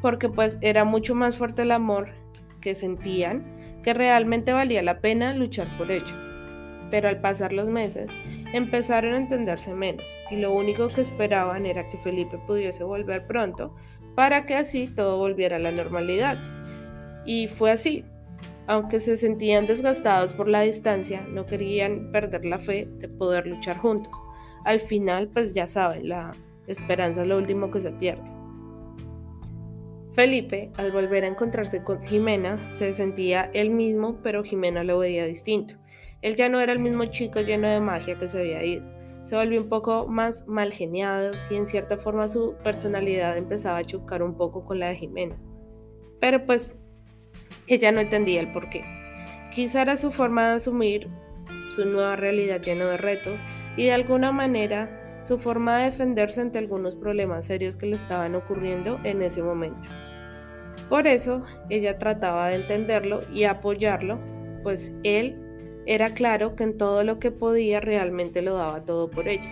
porque 0.02 0.30
pues 0.30 0.58
era 0.62 0.86
mucho 0.86 1.16
más 1.16 1.36
fuerte 1.38 1.64
el 1.64 1.72
amor 1.72 2.10
que 2.62 2.76
sentían 2.76 3.44
que 3.84 3.94
realmente 3.94 4.54
valía 4.54 4.84
la 4.84 5.00
pena 5.00 5.34
luchar 5.34 5.68
por 5.78 5.92
ello. 5.92 6.16
Pero 6.92 7.10
al 7.10 7.22
pasar 7.22 7.54
los 7.54 7.70
meses, 7.70 8.10
empezaron 8.54 9.14
a 9.14 9.18
entenderse 9.18 9.74
menos 9.74 10.06
y 10.32 10.38
lo 10.38 10.54
único 10.54 10.90
que 10.90 11.02
esperaban 11.02 11.66
era 11.66 11.88
que 11.90 11.98
Felipe 11.98 12.38
pudiese 12.48 12.84
volver 12.84 13.28
pronto 13.28 13.74
para 14.16 14.46
que 14.46 14.56
así 14.56 14.88
todo 14.88 15.18
volviera 15.18 15.58
a 15.58 15.60
la 15.60 15.72
normalidad. 15.72 16.38
Y 17.26 17.48
fue 17.48 17.72
así, 17.72 18.06
aunque 18.68 19.00
se 19.00 19.18
sentían 19.18 19.66
desgastados 19.66 20.34
por 20.34 20.50
la 20.50 20.62
distancia, 20.62 21.26
no 21.30 21.46
querían 21.46 22.12
perder 22.12 22.46
la 22.46 22.60
fe 22.60 22.88
de 23.00 23.08
poder 23.08 23.48
luchar 23.48 23.78
juntos. 23.78 24.14
Al 24.66 24.82
final, 24.82 25.30
pues 25.30 25.54
ya 25.54 25.68
saben, 25.68 26.10
la 26.10 26.34
esperanza 26.68 27.22
es 27.22 27.28
lo 27.28 27.38
último 27.38 27.72
que 27.72 27.80
se 27.80 27.92
pierde. 27.92 28.30
Felipe, 30.12 30.72
al 30.76 30.92
volver 30.92 31.24
a 31.24 31.28
encontrarse 31.28 31.84
con 31.84 32.02
Jimena, 32.02 32.60
se 32.74 32.92
sentía 32.92 33.50
él 33.54 33.70
mismo, 33.70 34.20
pero 34.22 34.44
Jimena 34.44 34.84
lo 34.84 34.98
veía 35.00 35.26
distinto. 35.26 35.76
Él 36.22 36.36
ya 36.36 36.50
no 36.50 36.60
era 36.60 36.74
el 36.74 36.80
mismo 36.80 37.06
chico 37.06 37.40
lleno 37.40 37.68
de 37.68 37.80
magia 37.80 38.18
que 38.18 38.28
se 38.28 38.40
había 38.40 38.64
ido. 38.64 38.84
Se 39.24 39.36
volvió 39.36 39.62
un 39.62 39.70
poco 39.70 40.08
más 40.08 40.46
mal 40.48 40.74
geniado 40.74 41.34
y 41.50 41.56
en 41.56 41.68
cierta 41.68 41.98
forma 41.98 42.28
su 42.28 42.56
personalidad 42.64 43.38
empezaba 43.38 43.78
a 43.78 43.84
chocar 43.84 44.24
un 44.24 44.36
poco 44.36 44.66
con 44.66 44.80
la 44.80 44.90
de 44.90 44.96
Jimena. 44.96 45.38
Pero 46.20 46.46
pues 46.46 46.76
ella 47.68 47.92
no 47.92 48.00
entendía 48.00 48.40
el 48.40 48.52
porqué. 48.52 48.84
Quizá 49.52 49.82
era 49.82 49.98
su 49.98 50.12
forma 50.12 50.50
de 50.50 50.56
asumir 50.56 51.10
su 51.70 51.86
nueva 51.86 52.16
realidad 52.16 52.62
llena 52.62 52.86
de 52.86 52.98
retos 52.98 53.40
y 53.76 53.86
de 53.86 53.94
alguna 53.94 54.32
manera 54.32 55.20
su 55.22 55.38
forma 55.38 55.80
de 55.80 55.86
defenderse 55.86 56.42
ante 56.42 56.60
algunos 56.60 56.96
problemas 56.96 57.46
serios 57.46 57.76
que 57.76 57.88
le 57.88 57.96
estaban 57.96 58.36
ocurriendo 58.36 59.00
en 59.04 59.22
ese 59.22 59.44
momento. 59.44 59.90
Por 60.90 61.08
eso 61.08 61.44
ella 61.70 61.98
trataba 61.98 62.50
de 62.50 62.56
entenderlo 62.56 63.22
y 63.34 63.44
apoyarlo, 63.44 64.20
pues 64.64 64.94
él 65.04 65.36
era 65.86 66.14
claro 66.14 66.56
que 66.56 66.64
en 66.64 66.78
todo 66.78 67.04
lo 67.04 67.20
que 67.20 67.32
podía 67.32 67.80
realmente 67.80 68.42
lo 68.42 68.56
daba 68.56 68.86
todo 68.86 69.10
por 69.10 69.28
ella. 69.28 69.50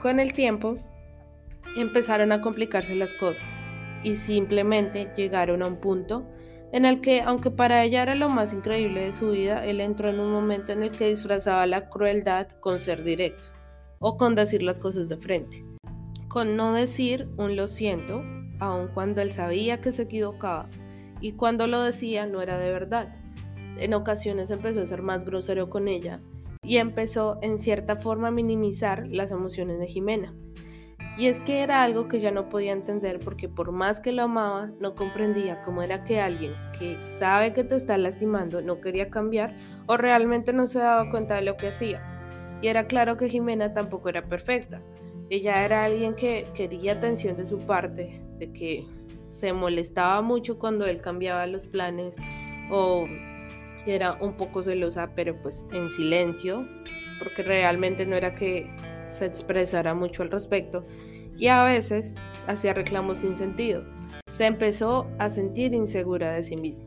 Con 0.00 0.18
el 0.18 0.32
tiempo 0.32 0.76
empezaron 1.76 2.32
a 2.32 2.40
complicarse 2.40 2.94
las 2.94 3.12
cosas 3.14 3.46
y 4.02 4.14
simplemente 4.14 5.10
llegaron 5.16 5.62
a 5.62 5.66
un 5.66 5.76
punto 5.76 6.26
en 6.72 6.84
el 6.84 7.00
que, 7.00 7.22
aunque 7.22 7.50
para 7.50 7.84
ella 7.84 8.02
era 8.02 8.14
lo 8.14 8.28
más 8.28 8.52
increíble 8.52 9.02
de 9.02 9.12
su 9.12 9.30
vida, 9.30 9.64
él 9.64 9.80
entró 9.80 10.10
en 10.10 10.20
un 10.20 10.32
momento 10.32 10.72
en 10.72 10.82
el 10.82 10.90
que 10.90 11.08
disfrazaba 11.08 11.66
la 11.66 11.88
crueldad 11.88 12.48
con 12.60 12.80
ser 12.80 13.04
directo 13.04 13.48
o 13.98 14.16
con 14.16 14.34
decir 14.34 14.62
las 14.62 14.80
cosas 14.80 15.08
de 15.08 15.16
frente, 15.16 15.64
con 16.28 16.56
no 16.56 16.74
decir 16.74 17.28
un 17.36 17.56
lo 17.56 17.66
siento, 17.66 18.22
aun 18.58 18.88
cuando 18.88 19.22
él 19.22 19.30
sabía 19.32 19.80
que 19.80 19.92
se 19.92 20.02
equivocaba 20.02 20.68
y 21.20 21.32
cuando 21.32 21.66
lo 21.66 21.80
decía 21.82 22.26
no 22.26 22.42
era 22.42 22.58
de 22.58 22.70
verdad. 22.70 23.14
En 23.78 23.94
ocasiones 23.94 24.50
empezó 24.50 24.80
a 24.80 24.86
ser 24.86 25.02
más 25.02 25.24
grosero 25.24 25.70
con 25.70 25.88
ella 25.88 26.20
y 26.62 26.78
empezó 26.78 27.38
en 27.42 27.58
cierta 27.58 27.96
forma 27.96 28.28
a 28.28 28.32
minimizar 28.32 29.06
las 29.06 29.30
emociones 29.30 29.78
de 29.78 29.86
Jimena. 29.86 30.34
Y 31.18 31.28
es 31.28 31.40
que 31.40 31.62
era 31.62 31.82
algo 31.82 32.08
que 32.08 32.20
ya 32.20 32.30
no 32.30 32.50
podía 32.50 32.72
entender 32.72 33.20
porque 33.20 33.48
por 33.48 33.72
más 33.72 34.00
que 34.00 34.12
lo 34.12 34.24
amaba, 34.24 34.70
no 34.80 34.94
comprendía 34.94 35.62
cómo 35.62 35.82
era 35.82 36.04
que 36.04 36.20
alguien 36.20 36.52
que 36.78 36.98
sabe 37.18 37.54
que 37.54 37.64
te 37.64 37.76
está 37.76 37.96
lastimando 37.96 38.60
no 38.60 38.82
quería 38.82 39.08
cambiar 39.08 39.50
o 39.86 39.96
realmente 39.96 40.52
no 40.52 40.66
se 40.66 40.78
daba 40.78 41.10
cuenta 41.10 41.36
de 41.36 41.42
lo 41.42 41.56
que 41.56 41.68
hacía. 41.68 42.02
Y 42.60 42.68
era 42.68 42.86
claro 42.86 43.16
que 43.16 43.30
Jimena 43.30 43.72
tampoco 43.72 44.10
era 44.10 44.28
perfecta. 44.28 44.82
Ella 45.30 45.64
era 45.64 45.84
alguien 45.84 46.14
que 46.14 46.46
quería 46.54 46.92
atención 46.92 47.34
de 47.36 47.46
su 47.46 47.60
parte, 47.60 48.22
de 48.38 48.52
que 48.52 48.84
se 49.30 49.54
molestaba 49.54 50.20
mucho 50.20 50.58
cuando 50.58 50.84
él 50.84 51.00
cambiaba 51.00 51.46
los 51.46 51.66
planes 51.66 52.16
o 52.70 53.06
era 53.86 54.18
un 54.20 54.36
poco 54.36 54.62
celosa, 54.62 55.12
pero 55.14 55.34
pues 55.40 55.64
en 55.72 55.88
silencio, 55.88 56.66
porque 57.18 57.42
realmente 57.42 58.04
no 58.04 58.16
era 58.16 58.34
que 58.34 58.68
se 59.08 59.26
expresara 59.26 59.94
mucho 59.94 60.22
al 60.22 60.30
respecto 60.30 60.84
y 61.38 61.48
a 61.48 61.64
veces 61.64 62.14
hacía 62.46 62.72
reclamos 62.72 63.18
sin 63.18 63.36
sentido. 63.36 63.84
Se 64.30 64.46
empezó 64.46 65.06
a 65.18 65.28
sentir 65.28 65.72
insegura 65.72 66.32
de 66.32 66.42
sí 66.42 66.56
misma. 66.56 66.86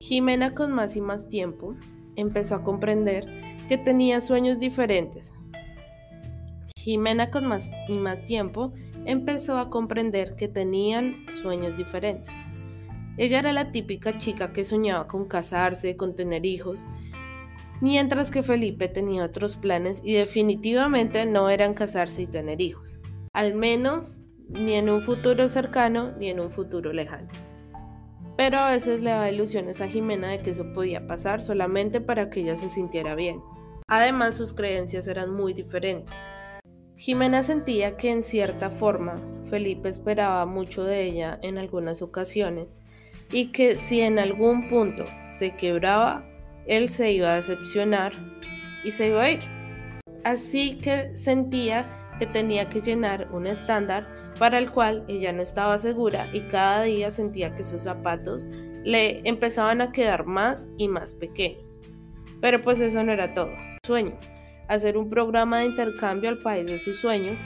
Jimena 0.00 0.54
con 0.54 0.72
más 0.72 0.96
y 0.96 1.00
más 1.00 1.28
tiempo 1.28 1.74
empezó 2.16 2.56
a 2.56 2.64
comprender 2.64 3.26
que 3.68 3.78
tenía 3.78 4.20
sueños 4.20 4.58
diferentes. 4.58 5.32
Jimena 6.76 7.30
con 7.30 7.46
más 7.46 7.68
y 7.88 7.96
más 7.98 8.24
tiempo 8.24 8.72
empezó 9.04 9.58
a 9.58 9.68
comprender 9.68 10.36
que 10.36 10.48
tenían 10.48 11.26
sueños 11.28 11.76
diferentes. 11.76 12.32
Ella 13.16 13.40
era 13.40 13.52
la 13.52 13.72
típica 13.72 14.16
chica 14.18 14.52
que 14.52 14.64
soñaba 14.64 15.06
con 15.08 15.26
casarse, 15.26 15.96
con 15.96 16.14
tener 16.14 16.46
hijos, 16.46 16.86
mientras 17.80 18.30
que 18.30 18.44
Felipe 18.44 18.88
tenía 18.88 19.24
otros 19.24 19.56
planes 19.56 20.00
y 20.04 20.14
definitivamente 20.14 21.26
no 21.26 21.50
eran 21.50 21.74
casarse 21.74 22.22
y 22.22 22.26
tener 22.26 22.60
hijos 22.60 22.97
al 23.38 23.54
menos 23.54 24.18
ni 24.48 24.72
en 24.72 24.90
un 24.90 25.00
futuro 25.00 25.46
cercano 25.48 26.10
ni 26.18 26.28
en 26.28 26.40
un 26.40 26.50
futuro 26.50 26.92
lejano. 26.92 27.28
Pero 28.36 28.58
a 28.58 28.72
veces 28.72 29.00
le 29.00 29.10
daba 29.10 29.30
ilusiones 29.30 29.80
a 29.80 29.86
Jimena 29.86 30.26
de 30.30 30.40
que 30.40 30.50
eso 30.50 30.72
podía 30.72 31.06
pasar 31.06 31.40
solamente 31.40 32.00
para 32.00 32.30
que 32.30 32.40
ella 32.40 32.56
se 32.56 32.68
sintiera 32.68 33.14
bien. 33.14 33.40
Además, 33.86 34.34
sus 34.34 34.54
creencias 34.54 35.06
eran 35.06 35.32
muy 35.32 35.54
diferentes. 35.54 36.16
Jimena 36.96 37.44
sentía 37.44 37.96
que 37.96 38.10
en 38.10 38.24
cierta 38.24 38.70
forma 38.70 39.22
Felipe 39.44 39.88
esperaba 39.88 40.44
mucho 40.44 40.82
de 40.82 41.04
ella 41.04 41.38
en 41.40 41.58
algunas 41.58 42.02
ocasiones 42.02 42.74
y 43.30 43.52
que 43.52 43.78
si 43.78 44.00
en 44.00 44.18
algún 44.18 44.68
punto 44.68 45.04
se 45.30 45.54
quebraba, 45.54 46.28
él 46.66 46.88
se 46.88 47.12
iba 47.12 47.34
a 47.34 47.36
decepcionar 47.36 48.14
y 48.82 48.90
se 48.90 49.06
iba 49.06 49.22
a 49.22 49.30
ir. 49.30 49.40
Así 50.24 50.80
que 50.80 51.16
sentía 51.16 51.97
que 52.18 52.26
tenía 52.26 52.68
que 52.68 52.80
llenar 52.80 53.28
un 53.32 53.46
estándar 53.46 54.06
para 54.38 54.58
el 54.58 54.70
cual 54.70 55.04
ella 55.08 55.32
no 55.32 55.42
estaba 55.42 55.78
segura 55.78 56.28
y 56.32 56.40
cada 56.42 56.82
día 56.82 57.10
sentía 57.10 57.54
que 57.54 57.64
sus 57.64 57.82
zapatos 57.82 58.46
le 58.84 59.26
empezaban 59.28 59.80
a 59.80 59.92
quedar 59.92 60.26
más 60.26 60.68
y 60.76 60.88
más 60.88 61.14
pequeños. 61.14 61.64
Pero 62.40 62.62
pues 62.62 62.80
eso 62.80 63.02
no 63.02 63.12
era 63.12 63.34
todo. 63.34 63.50
Sueño, 63.84 64.18
hacer 64.68 64.96
un 64.96 65.10
programa 65.10 65.60
de 65.60 65.66
intercambio 65.66 66.30
al 66.30 66.38
país 66.38 66.66
de 66.66 66.78
sus 66.78 66.98
sueños, 66.98 67.40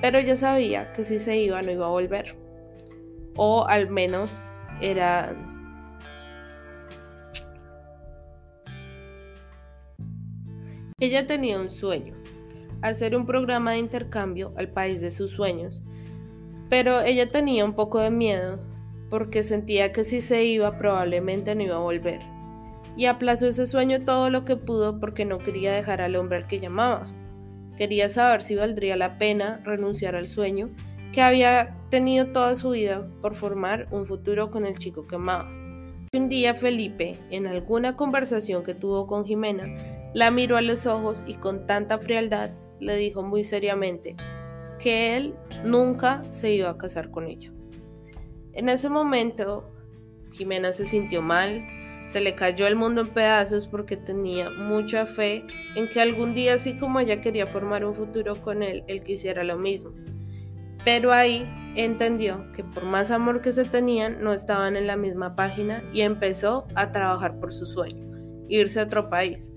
pero 0.00 0.18
ella 0.18 0.36
sabía 0.36 0.92
que 0.92 1.04
si 1.04 1.18
se 1.18 1.36
iba 1.36 1.60
no 1.62 1.70
iba 1.70 1.86
a 1.86 1.90
volver. 1.90 2.36
O 3.36 3.66
al 3.66 3.90
menos 3.90 4.42
era... 4.80 5.36
Ella 11.00 11.26
tenía 11.26 11.60
un 11.60 11.70
sueño, 11.70 12.16
hacer 12.82 13.16
un 13.16 13.26
programa 13.26 13.72
de 13.72 13.78
intercambio 13.78 14.52
al 14.56 14.68
país 14.68 15.00
de 15.00 15.10
sus 15.10 15.32
sueños, 15.32 15.82
pero 16.68 17.00
ella 17.00 17.28
tenía 17.28 17.64
un 17.64 17.74
poco 17.74 18.00
de 18.00 18.10
miedo 18.10 18.60
porque 19.10 19.42
sentía 19.42 19.92
que 19.92 20.04
si 20.04 20.20
se 20.20 20.44
iba 20.44 20.78
probablemente 20.78 21.54
no 21.54 21.62
iba 21.62 21.76
a 21.76 21.80
volver, 21.80 22.20
y 22.96 23.06
aplazó 23.06 23.46
ese 23.46 23.66
sueño 23.66 24.04
todo 24.04 24.28
lo 24.30 24.44
que 24.44 24.56
pudo 24.56 25.00
porque 25.00 25.24
no 25.24 25.38
quería 25.38 25.72
dejar 25.72 26.00
al 26.00 26.16
hombre 26.16 26.38
al 26.38 26.46
que 26.46 26.60
llamaba. 26.60 27.06
Quería 27.76 28.08
saber 28.08 28.42
si 28.42 28.56
valdría 28.56 28.96
la 28.96 29.18
pena 29.18 29.60
renunciar 29.64 30.16
al 30.16 30.26
sueño 30.26 30.70
que 31.12 31.22
había 31.22 31.76
tenido 31.90 32.26
toda 32.32 32.54
su 32.54 32.70
vida 32.70 33.06
por 33.22 33.34
formar 33.34 33.86
un 33.92 34.04
futuro 34.04 34.50
con 34.50 34.66
el 34.66 34.78
chico 34.78 35.06
que 35.06 35.14
amaba. 35.14 35.48
Un 36.12 36.28
día 36.28 36.54
Felipe, 36.54 37.18
en 37.30 37.46
alguna 37.46 37.96
conversación 37.96 38.64
que 38.64 38.74
tuvo 38.74 39.06
con 39.06 39.24
Jimena, 39.24 39.66
la 40.12 40.30
miró 40.30 40.56
a 40.56 40.62
los 40.62 40.86
ojos 40.86 41.24
y 41.26 41.34
con 41.34 41.66
tanta 41.66 41.98
frialdad 41.98 42.50
le 42.80 42.96
dijo 42.96 43.22
muy 43.22 43.44
seriamente 43.44 44.16
que 44.78 45.16
él 45.16 45.34
nunca 45.64 46.22
se 46.30 46.52
iba 46.52 46.70
a 46.70 46.78
casar 46.78 47.10
con 47.10 47.26
ella. 47.26 47.52
En 48.52 48.68
ese 48.68 48.88
momento, 48.88 49.70
Jimena 50.32 50.72
se 50.72 50.84
sintió 50.84 51.22
mal, 51.22 51.64
se 52.06 52.20
le 52.20 52.34
cayó 52.34 52.66
el 52.66 52.76
mundo 52.76 53.02
en 53.02 53.08
pedazos 53.08 53.66
porque 53.66 53.96
tenía 53.96 54.50
mucha 54.50 55.04
fe 55.04 55.44
en 55.76 55.88
que 55.88 56.00
algún 56.00 56.34
día, 56.34 56.54
así 56.54 56.76
como 56.76 57.00
ella 57.00 57.20
quería 57.20 57.46
formar 57.46 57.84
un 57.84 57.94
futuro 57.94 58.34
con 58.36 58.62
él, 58.62 58.84
él 58.86 59.02
quisiera 59.02 59.44
lo 59.44 59.58
mismo. 59.58 59.90
Pero 60.84 61.12
ahí 61.12 61.46
entendió 61.74 62.50
que 62.52 62.64
por 62.64 62.84
más 62.84 63.10
amor 63.10 63.42
que 63.42 63.52
se 63.52 63.64
tenían, 63.64 64.22
no 64.22 64.32
estaban 64.32 64.76
en 64.76 64.86
la 64.86 64.96
misma 64.96 65.36
página 65.36 65.84
y 65.92 66.00
empezó 66.00 66.66
a 66.74 66.92
trabajar 66.92 67.38
por 67.38 67.52
su 67.52 67.66
sueño, 67.66 68.06
irse 68.48 68.80
a 68.80 68.84
otro 68.84 69.10
país 69.10 69.52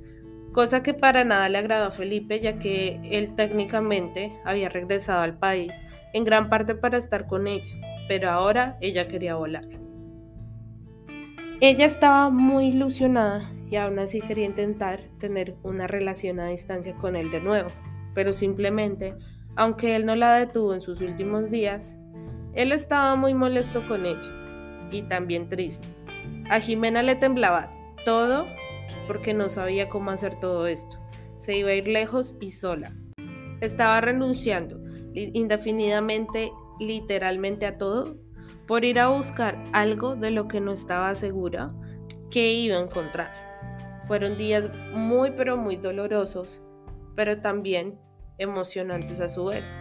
cosa 0.51 0.83
que 0.83 0.93
para 0.93 1.23
nada 1.23 1.49
le 1.49 1.57
agradó 1.57 1.85
a 1.85 1.91
Felipe 1.91 2.39
ya 2.39 2.57
que 2.57 2.99
él 3.03 3.35
técnicamente 3.35 4.33
había 4.43 4.69
regresado 4.69 5.21
al 5.21 5.37
país 5.37 5.81
en 6.13 6.23
gran 6.23 6.49
parte 6.49 6.75
para 6.75 6.97
estar 6.97 7.27
con 7.27 7.47
ella, 7.47 7.71
pero 8.07 8.29
ahora 8.29 8.77
ella 8.81 9.07
quería 9.07 9.35
volar. 9.35 9.65
Ella 11.61 11.85
estaba 11.85 12.29
muy 12.29 12.67
ilusionada 12.67 13.51
y 13.69 13.75
aún 13.77 13.99
así 13.99 14.19
quería 14.19 14.45
intentar 14.45 14.99
tener 15.19 15.55
una 15.63 15.87
relación 15.87 16.39
a 16.39 16.47
distancia 16.47 16.95
con 16.95 17.15
él 17.15 17.31
de 17.31 17.39
nuevo, 17.39 17.69
pero 18.13 18.33
simplemente, 18.33 19.15
aunque 19.55 19.95
él 19.95 20.05
no 20.05 20.15
la 20.15 20.35
detuvo 20.35 20.73
en 20.73 20.81
sus 20.81 20.99
últimos 21.01 21.49
días, 21.49 21.95
él 22.53 22.73
estaba 22.73 23.15
muy 23.15 23.33
molesto 23.33 23.87
con 23.87 24.05
ella 24.05 24.89
y 24.91 25.03
también 25.03 25.47
triste. 25.47 25.87
A 26.49 26.59
Jimena 26.59 27.03
le 27.03 27.15
temblaba 27.15 27.71
todo 28.03 28.45
porque 29.11 29.33
no 29.33 29.49
sabía 29.49 29.89
cómo 29.89 30.11
hacer 30.11 30.39
todo 30.39 30.67
esto. 30.67 30.97
Se 31.37 31.57
iba 31.57 31.71
a 31.71 31.73
ir 31.73 31.85
lejos 31.85 32.33
y 32.39 32.51
sola. 32.51 32.95
Estaba 33.59 33.99
renunciando 33.99 34.79
indefinidamente, 35.13 36.53
literalmente 36.79 37.65
a 37.65 37.77
todo, 37.77 38.15
por 38.67 38.85
ir 38.85 38.99
a 38.99 39.09
buscar 39.09 39.61
algo 39.73 40.15
de 40.15 40.31
lo 40.31 40.47
que 40.47 40.61
no 40.61 40.71
estaba 40.71 41.13
segura 41.15 41.73
que 42.29 42.53
iba 42.53 42.77
a 42.77 42.83
encontrar. 42.83 43.33
Fueron 44.07 44.37
días 44.37 44.69
muy 44.93 45.31
pero 45.31 45.57
muy 45.57 45.75
dolorosos, 45.75 46.61
pero 47.13 47.41
también 47.41 47.99
emocionantes 48.37 49.19
a 49.19 49.27
su 49.27 49.43
vez. 49.43 49.75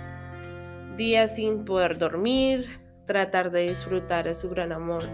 Días 0.96 1.36
sin 1.36 1.64
poder 1.64 1.98
dormir, 1.98 2.66
tratar 3.06 3.52
de 3.52 3.68
disfrutar 3.68 4.24
de 4.24 4.34
su 4.34 4.50
gran 4.50 4.72
amor 4.72 5.04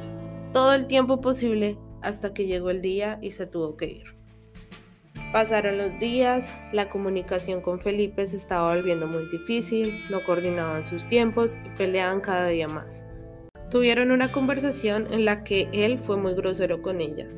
todo 0.56 0.73
el 0.73 0.87
tiempo 0.87 1.20
posible 1.20 1.76
hasta 2.06 2.32
que 2.32 2.46
llegó 2.46 2.70
el 2.70 2.82
día 2.82 3.18
y 3.20 3.32
se 3.32 3.46
tuvo 3.46 3.76
que 3.76 3.86
ir. 3.86 4.16
Pasaron 5.32 5.76
los 5.76 5.98
días, 5.98 6.48
la 6.72 6.88
comunicación 6.88 7.60
con 7.60 7.80
Felipe 7.80 8.25
se 8.26 8.36
estaba 8.36 8.75
volviendo 8.75 9.08
muy 9.08 9.28
difícil, 9.28 10.04
no 10.08 10.22
coordinaban 10.25 10.84
sus 10.84 11.04
tiempos 11.06 11.58
y 11.64 11.68
peleaban 11.70 12.20
cada 12.20 12.46
día 12.48 12.68
más. 12.68 13.04
Tuvieron 13.70 14.12
una 14.12 14.30
conversación 14.30 15.12
en 15.12 15.25
la 15.25 15.42
que 15.42 15.68
él 15.72 15.98
fue 15.98 16.16
muy 16.16 16.34
grosero 16.34 16.80
con 16.80 17.00
ella, 17.00 17.28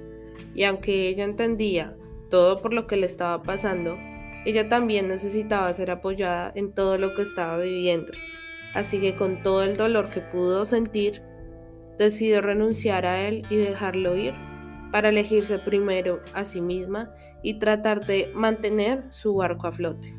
y 0.54 0.64
aunque 0.64 1.08
ella 1.08 1.24
entendía 1.24 1.96
todo 2.28 2.60
por 2.60 2.74
lo 2.74 2.86
que 2.86 2.98
le 2.98 3.06
estaba 3.06 3.42
pasando, 3.42 3.96
ella 4.44 4.68
también 4.68 5.08
necesitaba 5.08 5.72
ser 5.72 5.90
apoyada 5.90 6.52
en 6.54 6.72
todo 6.72 6.98
lo 6.98 7.14
que 7.14 7.22
estaba 7.22 7.56
viviendo, 7.56 8.12
así 8.74 9.00
que 9.00 9.14
con 9.14 9.42
todo 9.42 9.62
el 9.62 9.78
dolor 9.78 10.10
que 10.10 10.20
pudo 10.20 10.66
sentir, 10.66 11.22
decidió 11.98 12.42
renunciar 12.42 13.06
a 13.06 13.26
él 13.26 13.46
y 13.48 13.56
dejarlo 13.56 14.14
ir 14.14 14.34
para 14.90 15.10
elegirse 15.10 15.58
primero 15.58 16.20
a 16.34 16.44
sí 16.44 16.60
misma 16.60 17.12
y 17.42 17.58
tratar 17.58 18.06
de 18.06 18.30
mantener 18.34 19.04
su 19.10 19.34
barco 19.34 19.66
a 19.66 19.72
flote. 19.72 20.14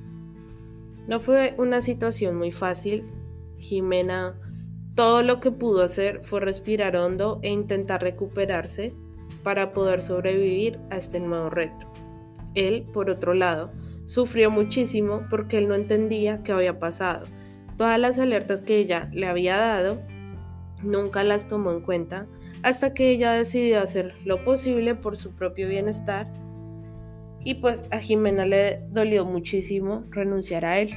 No 1.08 1.20
fue 1.20 1.56
una 1.58 1.82
situación 1.82 2.38
muy 2.38 2.52
fácil. 2.52 3.04
Jimena 3.58 4.36
todo 5.00 5.24
lo 5.24 5.40
que 5.40 5.52
pudo 5.52 5.84
hacer 5.84 6.20
fue 6.24 6.42
respirar 6.42 6.98
hondo 6.98 7.40
e 7.42 7.50
intentar 7.50 8.02
recuperarse 8.02 8.94
para 9.44 9.72
poder 9.72 10.02
sobrevivir 10.02 10.78
a 10.90 10.98
este 10.98 11.22
nuevo 11.22 11.50
reto. 11.50 11.92
Él, 12.54 12.86
por 12.94 13.10
otro 13.10 13.34
lado, 13.34 13.72
sufrió 14.06 14.52
muchísimo 14.52 15.26
porque 15.30 15.58
él 15.58 15.70
no 15.70 15.76
entendía 15.76 16.44
qué 16.44 16.52
había 16.52 16.80
pasado. 16.80 17.28
Todas 17.78 17.98
las 17.98 18.20
alertas 18.20 18.62
que 18.62 18.78
ella 18.78 19.10
le 19.14 19.28
había 19.28 19.56
dado 19.56 20.02
nunca 20.84 21.24
las 21.24 21.48
tomó 21.48 21.72
en 21.72 21.82
cuenta 21.82 22.28
hasta 22.63 22.94
que 22.94 23.12
ella 23.12 23.34
decidió 23.34 23.80
hacer 23.80 24.16
lo 24.25 24.44
posible 24.44 24.96
por 24.96 25.16
su 25.16 25.36
propio 25.36 25.68
bienestar 25.68 26.28
y 27.44 27.56
pues 27.56 27.84
a 27.92 28.00
Jimena 28.00 28.46
le 28.46 28.82
dolió 28.89 29.25
muchísimo 29.25 30.04
renunciar 30.10 30.66
a 30.66 30.80
él. 30.80 30.89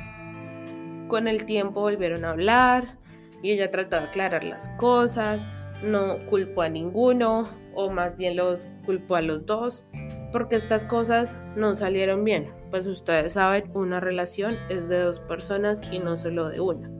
Con 1.08 1.28
el 1.28 1.44
tiempo 1.44 1.82
volvieron 1.82 2.24
a 2.24 2.30
hablar 2.30 2.98
y 3.42 3.52
ella 3.52 3.70
trató 3.70 3.96
de 3.96 4.02
aclarar 4.02 4.44
las 4.44 4.68
cosas, 4.70 5.46
no 5.82 6.24
culpó 6.26 6.62
a 6.62 6.68
ninguno 6.68 7.48
o 7.74 7.90
más 7.90 8.16
bien 8.16 8.36
los 8.36 8.66
culpó 8.84 9.16
a 9.16 9.22
los 9.22 9.46
dos 9.46 9.84
porque 10.32 10.56
estas 10.56 10.84
cosas 10.84 11.36
no 11.56 11.74
salieron 11.74 12.24
bien. 12.24 12.50
Pues 12.70 12.86
ustedes 12.86 13.34
saben, 13.34 13.70
una 13.74 14.00
relación 14.00 14.56
es 14.68 14.88
de 14.88 14.98
dos 14.98 15.20
personas 15.20 15.82
y 15.92 15.98
no 15.98 16.16
solo 16.16 16.48
de 16.48 16.60
una 16.60 16.90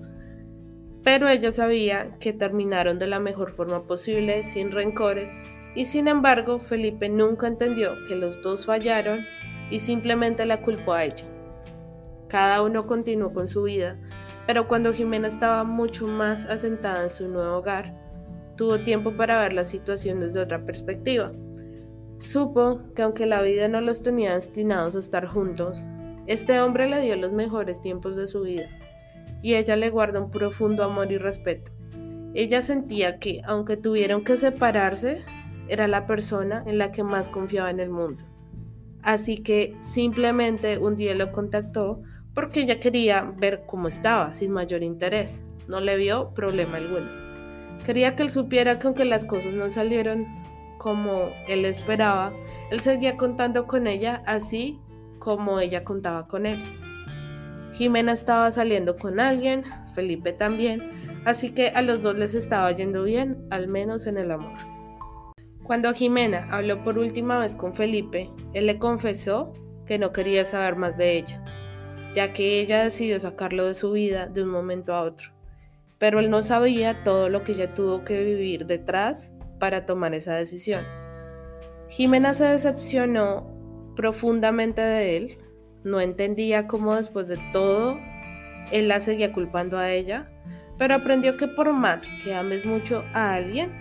pero 1.05 1.29
ella 1.29 1.51
sabía 1.51 2.11
que 2.21 2.33
terminaron 2.33 2.99
de 2.99 3.07
la 3.07 3.19
mejor 3.19 3.51
forma 3.51 3.83
posible, 3.85 4.45
sin 4.45 4.71
rencores, 4.71 5.33
y 5.75 5.87
sin 5.87 6.07
embargo 6.07 6.59
Felipe 6.59 7.09
nunca 7.09 7.47
entendió 7.47 7.95
que 8.07 8.15
los 8.15 8.41
dos 8.43 8.67
fallaron 8.67 9.21
y 9.71 9.81
simplemente 9.81 10.47
la 10.47 10.63
culpó 10.63 10.93
a 10.93 11.05
ella. 11.05 11.25
Cada 12.29 12.63
uno 12.63 12.87
continuó 12.87 13.33
con 13.33 13.49
su 13.49 13.65
vida, 13.65 13.99
pero 14.47 14.69
cuando 14.69 14.93
Jimena 14.93 15.29
estaba 15.29 15.65
mucho 15.65 16.07
más 16.07 16.47
asentada 16.47 17.05
en 17.05 17.11
su 17.11 17.29
nuevo 17.29 17.57
hogar, 17.57 17.95
tuvo 18.57 18.81
tiempo 18.81 19.17
para 19.17 19.41
ver 19.41 19.55
la 19.55 19.65
situación 19.65 20.21
desde 20.21 20.41
otra 20.41 20.65
perspectiva. 20.65 21.33
Supo 22.21 22.81
que 22.95 23.03
aunque 23.03 23.27
la 23.27 23.43
vida 23.43 23.67
no 23.67 23.81
los 23.81 24.03
tenía 24.03 24.35
destinados 24.35 24.95
a 24.95 25.01
estar 25.01 25.27
juntos, 25.27 25.79
este 26.27 26.61
hombre 26.61 26.89
le 26.89 27.01
dio 27.01 27.17
los 27.17 27.33
mejores 27.33 27.81
tiempos 27.81 28.17
de 28.17 28.29
su 28.29 28.43
vida 28.43 28.69
y 29.43 29.55
ella 29.55 29.77
le 29.77 29.91
guarda 29.91 30.21
un 30.21 30.31
profundo 30.31 30.85
amor 30.85 31.13
y 31.13 31.19
respeto. 31.19 31.73
Ella 32.35 32.63
sentía 32.63 33.19
que, 33.19 33.43
aunque 33.45 33.77
tuvieron 33.77 34.25
que 34.25 34.37
separarse, 34.37 35.23
era 35.69 35.89
la 35.89 36.07
persona 36.07 36.63
en 36.67 36.79
la 36.79 36.93
que 36.93 37.03
más 37.03 37.29
confiaba 37.29 37.71
en 37.71 37.81
el 37.81 37.91
mundo. 37.91 38.25
Así 39.03 39.39
que 39.39 39.77
simplemente 39.81 40.79
un 40.79 40.97
día 40.97 41.15
lo 41.15 41.33
contactó 41.33 42.03
porque 42.35 42.61
ella 42.61 42.81
quería 42.81 43.23
ver 43.37 43.65
cómo 43.67 43.89
estaba, 43.89 44.33
sin 44.33 44.53
mayor 44.53 44.83
interés. 44.83 45.43
No 45.69 45.81
le 45.81 45.97
vio 45.97 46.33
problema 46.35 46.79
alguno. 46.79 47.11
Quería 47.85 48.17
que 48.17 48.23
él 48.23 48.31
supiera 48.31 48.79
que 48.79 48.87
aunque 48.87 49.05
las 49.05 49.25
cosas 49.25 49.55
no 49.55 49.69
salieron 49.71 50.27
como 50.79 51.31
él 51.49 51.65
esperaba, 51.65 52.33
él 52.71 52.81
seguía 52.81 53.17
contando 53.17 53.67
con 53.67 53.87
ella 53.87 54.23
así 54.27 54.81
como 55.19 55.61
ella 55.61 55.85
contaba 55.85 56.27
con 56.27 56.47
él. 56.47 56.63
Jimena 57.73 58.13
estaba 58.13 58.51
saliendo 58.51 58.97
con 58.97 59.19
alguien, 59.21 59.65
Felipe 59.95 60.33
también, 60.33 61.23
así 61.25 61.51
que 61.51 61.69
a 61.69 61.83
los 61.83 62.03
dos 62.03 62.17
les 62.17 62.35
estaba 62.35 62.71
yendo 62.73 63.05
bien, 63.05 63.47
al 63.51 63.69
menos 63.69 64.07
en 64.07 64.19
el 64.19 64.31
amor. 64.31 64.59
Cuando 65.65 65.95
Jimena 65.95 66.49
habló 66.51 66.83
por 66.83 66.99
última 66.99 67.39
vez 67.39 67.55
con 67.57 67.73
Felipe, 67.73 68.31
él 68.53 68.67
le 68.67 68.79
confesó 68.79 69.53
que 69.87 69.99
no 69.99 70.13
quería 70.13 70.45
saber 70.45 70.77
más 70.77 70.97
de 70.97 71.17
ella, 71.17 71.45
ya 72.13 72.33
que 72.33 72.61
ella 72.61 72.85
decidió 72.85 73.19
sacarlo 73.21 73.67
de 73.67 73.75
su 73.75 73.93
vida 73.93 74.27
de 74.27 74.43
un 74.43 74.51
momento 74.51 74.93
a 74.93 75.03
otro. 75.03 75.31
Pero 75.99 76.19
él 76.19 76.31
no 76.31 76.43
sabía 76.43 77.05
todo 77.05 77.29
lo 77.29 77.45
que 77.45 77.53
ella 77.53 77.75
tuvo 77.75 78.05
que 78.05 78.23
vivir 78.23 78.67
detrás 78.67 79.33
para 79.59 79.87
tomar 79.87 80.13
esa 80.15 80.35
decisión. 80.35 80.85
Jimena 81.89 82.35
se 82.35 82.45
decepcionó 82.45 83.47
profundamente 83.95 84.83
de 84.83 85.17
él, 85.17 85.39
no 85.85 86.01
entendía 86.01 86.67
cómo 86.67 86.95
después 86.95 87.29
de 87.29 87.39
todo 87.53 87.99
él 88.71 88.89
la 88.89 89.01
seguía 89.01 89.33
culpando 89.33 89.79
a 89.79 89.91
ella, 89.91 90.31
pero 90.79 90.95
aprendió 90.95 91.37
que 91.37 91.49
por 91.49 91.73
más 91.73 92.05
que 92.23 92.35
ames 92.35 92.65
mucho 92.65 93.05
a 93.13 93.35
alguien 93.35 93.73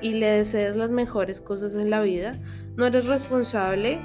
y 0.00 0.14
le 0.14 0.26
desees 0.26 0.76
las 0.76 0.90
mejores 0.90 1.40
cosas 1.40 1.74
en 1.74 1.90
la 1.90 2.02
vida, 2.02 2.38
no 2.76 2.86
eres 2.86 3.06
responsable 3.06 4.00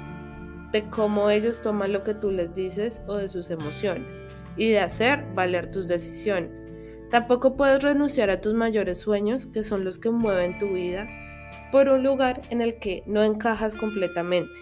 de 0.72 0.88
cómo 0.88 1.30
ellos 1.30 1.60
toman 1.60 1.92
lo 1.92 2.04
que 2.04 2.14
tú 2.14 2.30
les 2.30 2.54
dices 2.54 3.02
o 3.06 3.16
de 3.16 3.28
sus 3.28 3.50
emociones 3.50 4.22
y 4.56 4.70
de 4.70 4.80
hacer 4.80 5.24
valer 5.34 5.70
tus 5.70 5.88
decisiones. 5.88 6.66
Tampoco 7.10 7.56
puedes 7.56 7.82
renunciar 7.82 8.30
a 8.30 8.40
tus 8.40 8.54
mayores 8.54 8.98
sueños, 8.98 9.48
que 9.48 9.64
son 9.64 9.84
los 9.84 9.98
que 9.98 10.10
mueven 10.10 10.58
tu 10.58 10.74
vida, 10.74 11.08
por 11.72 11.88
un 11.88 12.04
lugar 12.04 12.40
en 12.50 12.60
el 12.60 12.78
que 12.78 13.02
no 13.06 13.24
encajas 13.24 13.74
completamente. 13.74 14.60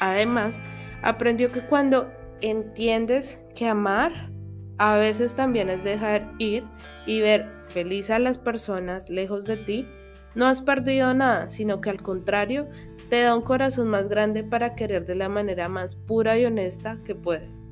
Además, 0.00 0.60
aprendió 1.02 1.50
que 1.50 1.62
cuando 1.62 2.10
entiendes 2.40 3.38
que 3.54 3.66
amar 3.66 4.30
a 4.78 4.96
veces 4.96 5.34
también 5.34 5.68
es 5.68 5.82
dejar 5.82 6.32
ir 6.38 6.64
y 7.06 7.20
ver 7.20 7.46
feliz 7.68 8.10
a 8.10 8.18
las 8.18 8.38
personas 8.38 9.08
lejos 9.10 9.44
de 9.44 9.56
ti, 9.56 9.88
no 10.34 10.46
has 10.46 10.62
perdido 10.62 11.14
nada, 11.14 11.48
sino 11.48 11.80
que 11.80 11.90
al 11.90 12.02
contrario, 12.02 12.68
te 13.10 13.22
da 13.22 13.34
un 13.34 13.42
corazón 13.42 13.88
más 13.88 14.08
grande 14.08 14.44
para 14.44 14.74
querer 14.74 15.06
de 15.06 15.14
la 15.14 15.28
manera 15.28 15.68
más 15.68 15.94
pura 15.94 16.38
y 16.38 16.44
honesta 16.44 16.98
que 17.04 17.14
puedes. 17.14 17.66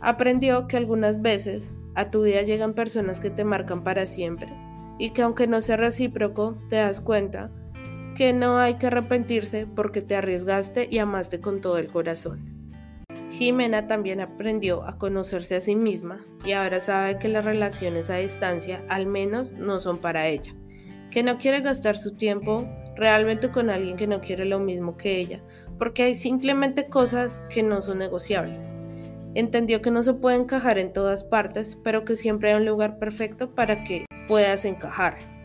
Aprendió 0.00 0.66
que 0.66 0.76
algunas 0.76 1.20
veces 1.20 1.72
a 1.94 2.10
tu 2.10 2.22
vida 2.22 2.42
llegan 2.42 2.74
personas 2.74 3.20
que 3.20 3.30
te 3.30 3.44
marcan 3.44 3.84
para 3.84 4.06
siempre 4.06 4.48
y 4.98 5.10
que 5.10 5.22
aunque 5.22 5.46
no 5.46 5.60
sea 5.60 5.76
recíproco, 5.76 6.56
te 6.68 6.76
das 6.76 7.00
cuenta 7.00 7.50
que 8.20 8.34
no 8.34 8.58
hay 8.58 8.74
que 8.74 8.88
arrepentirse 8.88 9.66
porque 9.66 10.02
te 10.02 10.14
arriesgaste 10.14 10.88
y 10.90 10.98
amaste 10.98 11.40
con 11.40 11.62
todo 11.62 11.78
el 11.78 11.86
corazón. 11.86 13.06
Jimena 13.30 13.86
también 13.86 14.20
aprendió 14.20 14.84
a 14.84 14.98
conocerse 14.98 15.56
a 15.56 15.62
sí 15.62 15.74
misma 15.74 16.18
y 16.44 16.52
ahora 16.52 16.80
sabe 16.80 17.18
que 17.18 17.30
las 17.30 17.46
relaciones 17.46 18.10
a 18.10 18.16
distancia 18.16 18.84
al 18.90 19.06
menos 19.06 19.52
no 19.54 19.80
son 19.80 19.96
para 19.96 20.28
ella, 20.28 20.54
que 21.10 21.22
no 21.22 21.38
quiere 21.38 21.62
gastar 21.62 21.96
su 21.96 22.14
tiempo 22.14 22.68
realmente 22.94 23.50
con 23.50 23.70
alguien 23.70 23.96
que 23.96 24.06
no 24.06 24.20
quiere 24.20 24.44
lo 24.44 24.60
mismo 24.60 24.98
que 24.98 25.18
ella, 25.18 25.42
porque 25.78 26.02
hay 26.02 26.14
simplemente 26.14 26.88
cosas 26.88 27.42
que 27.48 27.62
no 27.62 27.80
son 27.80 28.00
negociables. 28.00 28.68
Entendió 29.34 29.80
que 29.80 29.90
no 29.90 30.02
se 30.02 30.12
puede 30.12 30.36
encajar 30.36 30.76
en 30.76 30.92
todas 30.92 31.24
partes, 31.24 31.78
pero 31.82 32.04
que 32.04 32.16
siempre 32.16 32.52
hay 32.52 32.60
un 32.60 32.66
lugar 32.66 32.98
perfecto 32.98 33.54
para 33.54 33.82
que 33.82 34.04
puedas 34.28 34.66
encajar. 34.66 35.39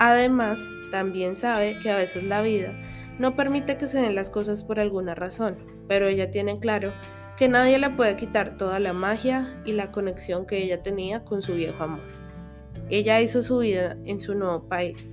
Además, 0.00 0.66
también 0.90 1.34
sabe 1.34 1.78
que 1.78 1.90
a 1.90 1.96
veces 1.96 2.24
la 2.24 2.40
vida 2.40 2.72
no 3.18 3.36
permite 3.36 3.76
que 3.76 3.86
se 3.86 4.00
den 4.00 4.14
las 4.14 4.30
cosas 4.30 4.62
por 4.62 4.80
alguna 4.80 5.14
razón, 5.14 5.58
pero 5.88 6.08
ella 6.08 6.30
tiene 6.30 6.58
claro 6.58 6.90
que 7.36 7.48
nadie 7.48 7.78
le 7.78 7.90
puede 7.90 8.16
quitar 8.16 8.56
toda 8.56 8.80
la 8.80 8.94
magia 8.94 9.60
y 9.66 9.72
la 9.72 9.92
conexión 9.92 10.46
que 10.46 10.64
ella 10.64 10.82
tenía 10.82 11.22
con 11.22 11.42
su 11.42 11.52
viejo 11.52 11.84
amor. 11.84 12.00
Ella 12.88 13.20
hizo 13.20 13.42
su 13.42 13.58
vida 13.58 13.98
en 14.06 14.20
su 14.20 14.34
nuevo 14.34 14.68
país, 14.68 15.06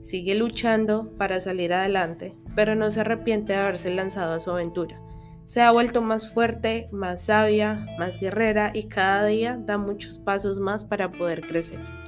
sigue 0.00 0.34
luchando 0.34 1.16
para 1.16 1.38
salir 1.38 1.72
adelante, 1.72 2.34
pero 2.56 2.74
no 2.74 2.90
se 2.90 3.02
arrepiente 3.02 3.52
de 3.52 3.60
haberse 3.60 3.94
lanzado 3.94 4.32
a 4.34 4.40
su 4.40 4.50
aventura. 4.50 5.00
Se 5.44 5.60
ha 5.60 5.70
vuelto 5.70 6.02
más 6.02 6.28
fuerte, 6.28 6.88
más 6.90 7.26
sabia, 7.26 7.86
más 7.96 8.18
guerrera 8.18 8.72
y 8.74 8.88
cada 8.88 9.24
día 9.24 9.56
da 9.56 9.78
muchos 9.78 10.18
pasos 10.18 10.58
más 10.58 10.84
para 10.84 11.12
poder 11.12 11.42
crecer. 11.42 12.01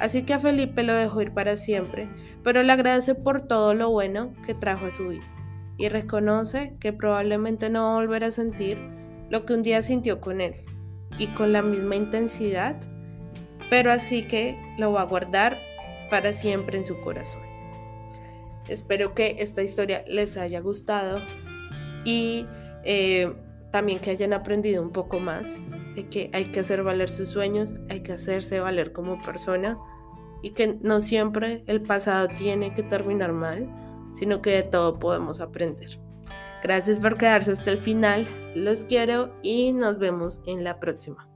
Así 0.00 0.22
que 0.22 0.32
a 0.32 0.40
Felipe 0.40 0.82
lo 0.82 0.94
dejó 0.94 1.20
ir 1.20 1.32
para 1.32 1.56
siempre, 1.56 2.08
pero 2.42 2.62
le 2.62 2.72
agradece 2.72 3.14
por 3.14 3.42
todo 3.42 3.74
lo 3.74 3.90
bueno 3.90 4.32
que 4.46 4.54
trajo 4.54 4.86
a 4.86 4.90
su 4.90 5.08
vida 5.08 5.26
y 5.76 5.88
reconoce 5.88 6.74
que 6.80 6.92
probablemente 6.92 7.68
no 7.68 7.84
va 7.84 7.92
a 7.92 8.00
volver 8.00 8.24
a 8.24 8.30
sentir 8.30 8.78
lo 9.28 9.44
que 9.44 9.52
un 9.52 9.62
día 9.62 9.82
sintió 9.82 10.20
con 10.20 10.40
él 10.40 10.54
y 11.18 11.28
con 11.28 11.52
la 11.52 11.62
misma 11.62 11.96
intensidad, 11.96 12.80
pero 13.68 13.92
así 13.92 14.22
que 14.26 14.58
lo 14.78 14.92
va 14.92 15.02
a 15.02 15.06
guardar 15.06 15.58
para 16.08 16.32
siempre 16.32 16.78
en 16.78 16.84
su 16.84 16.98
corazón. 17.02 17.42
Espero 18.68 19.14
que 19.14 19.36
esta 19.38 19.62
historia 19.62 20.02
les 20.06 20.36
haya 20.38 20.60
gustado 20.60 21.20
y 22.04 22.46
eh, 22.84 23.32
también 23.70 23.98
que 23.98 24.10
hayan 24.10 24.32
aprendido 24.32 24.82
un 24.82 24.92
poco 24.92 25.18
más 25.18 25.60
de 25.94 26.08
que 26.08 26.30
hay 26.32 26.44
que 26.44 26.60
hacer 26.60 26.82
valer 26.82 27.08
sus 27.08 27.28
sueños, 27.28 27.74
hay 27.88 28.02
que 28.02 28.12
hacerse 28.12 28.60
valer 28.60 28.92
como 28.92 29.20
persona 29.22 29.78
y 30.42 30.50
que 30.50 30.78
no 30.82 31.00
siempre 31.00 31.64
el 31.66 31.82
pasado 31.82 32.28
tiene 32.36 32.74
que 32.74 32.82
terminar 32.82 33.32
mal, 33.32 33.68
sino 34.14 34.40
que 34.42 34.50
de 34.50 34.62
todo 34.62 34.98
podemos 34.98 35.40
aprender. 35.40 35.98
Gracias 36.62 36.98
por 36.98 37.16
quedarse 37.16 37.52
hasta 37.52 37.70
el 37.70 37.78
final, 37.78 38.26
los 38.54 38.84
quiero 38.84 39.34
y 39.42 39.72
nos 39.72 39.98
vemos 39.98 40.40
en 40.46 40.64
la 40.64 40.78
próxima. 40.78 41.28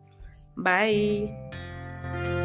Bye. 0.56 2.43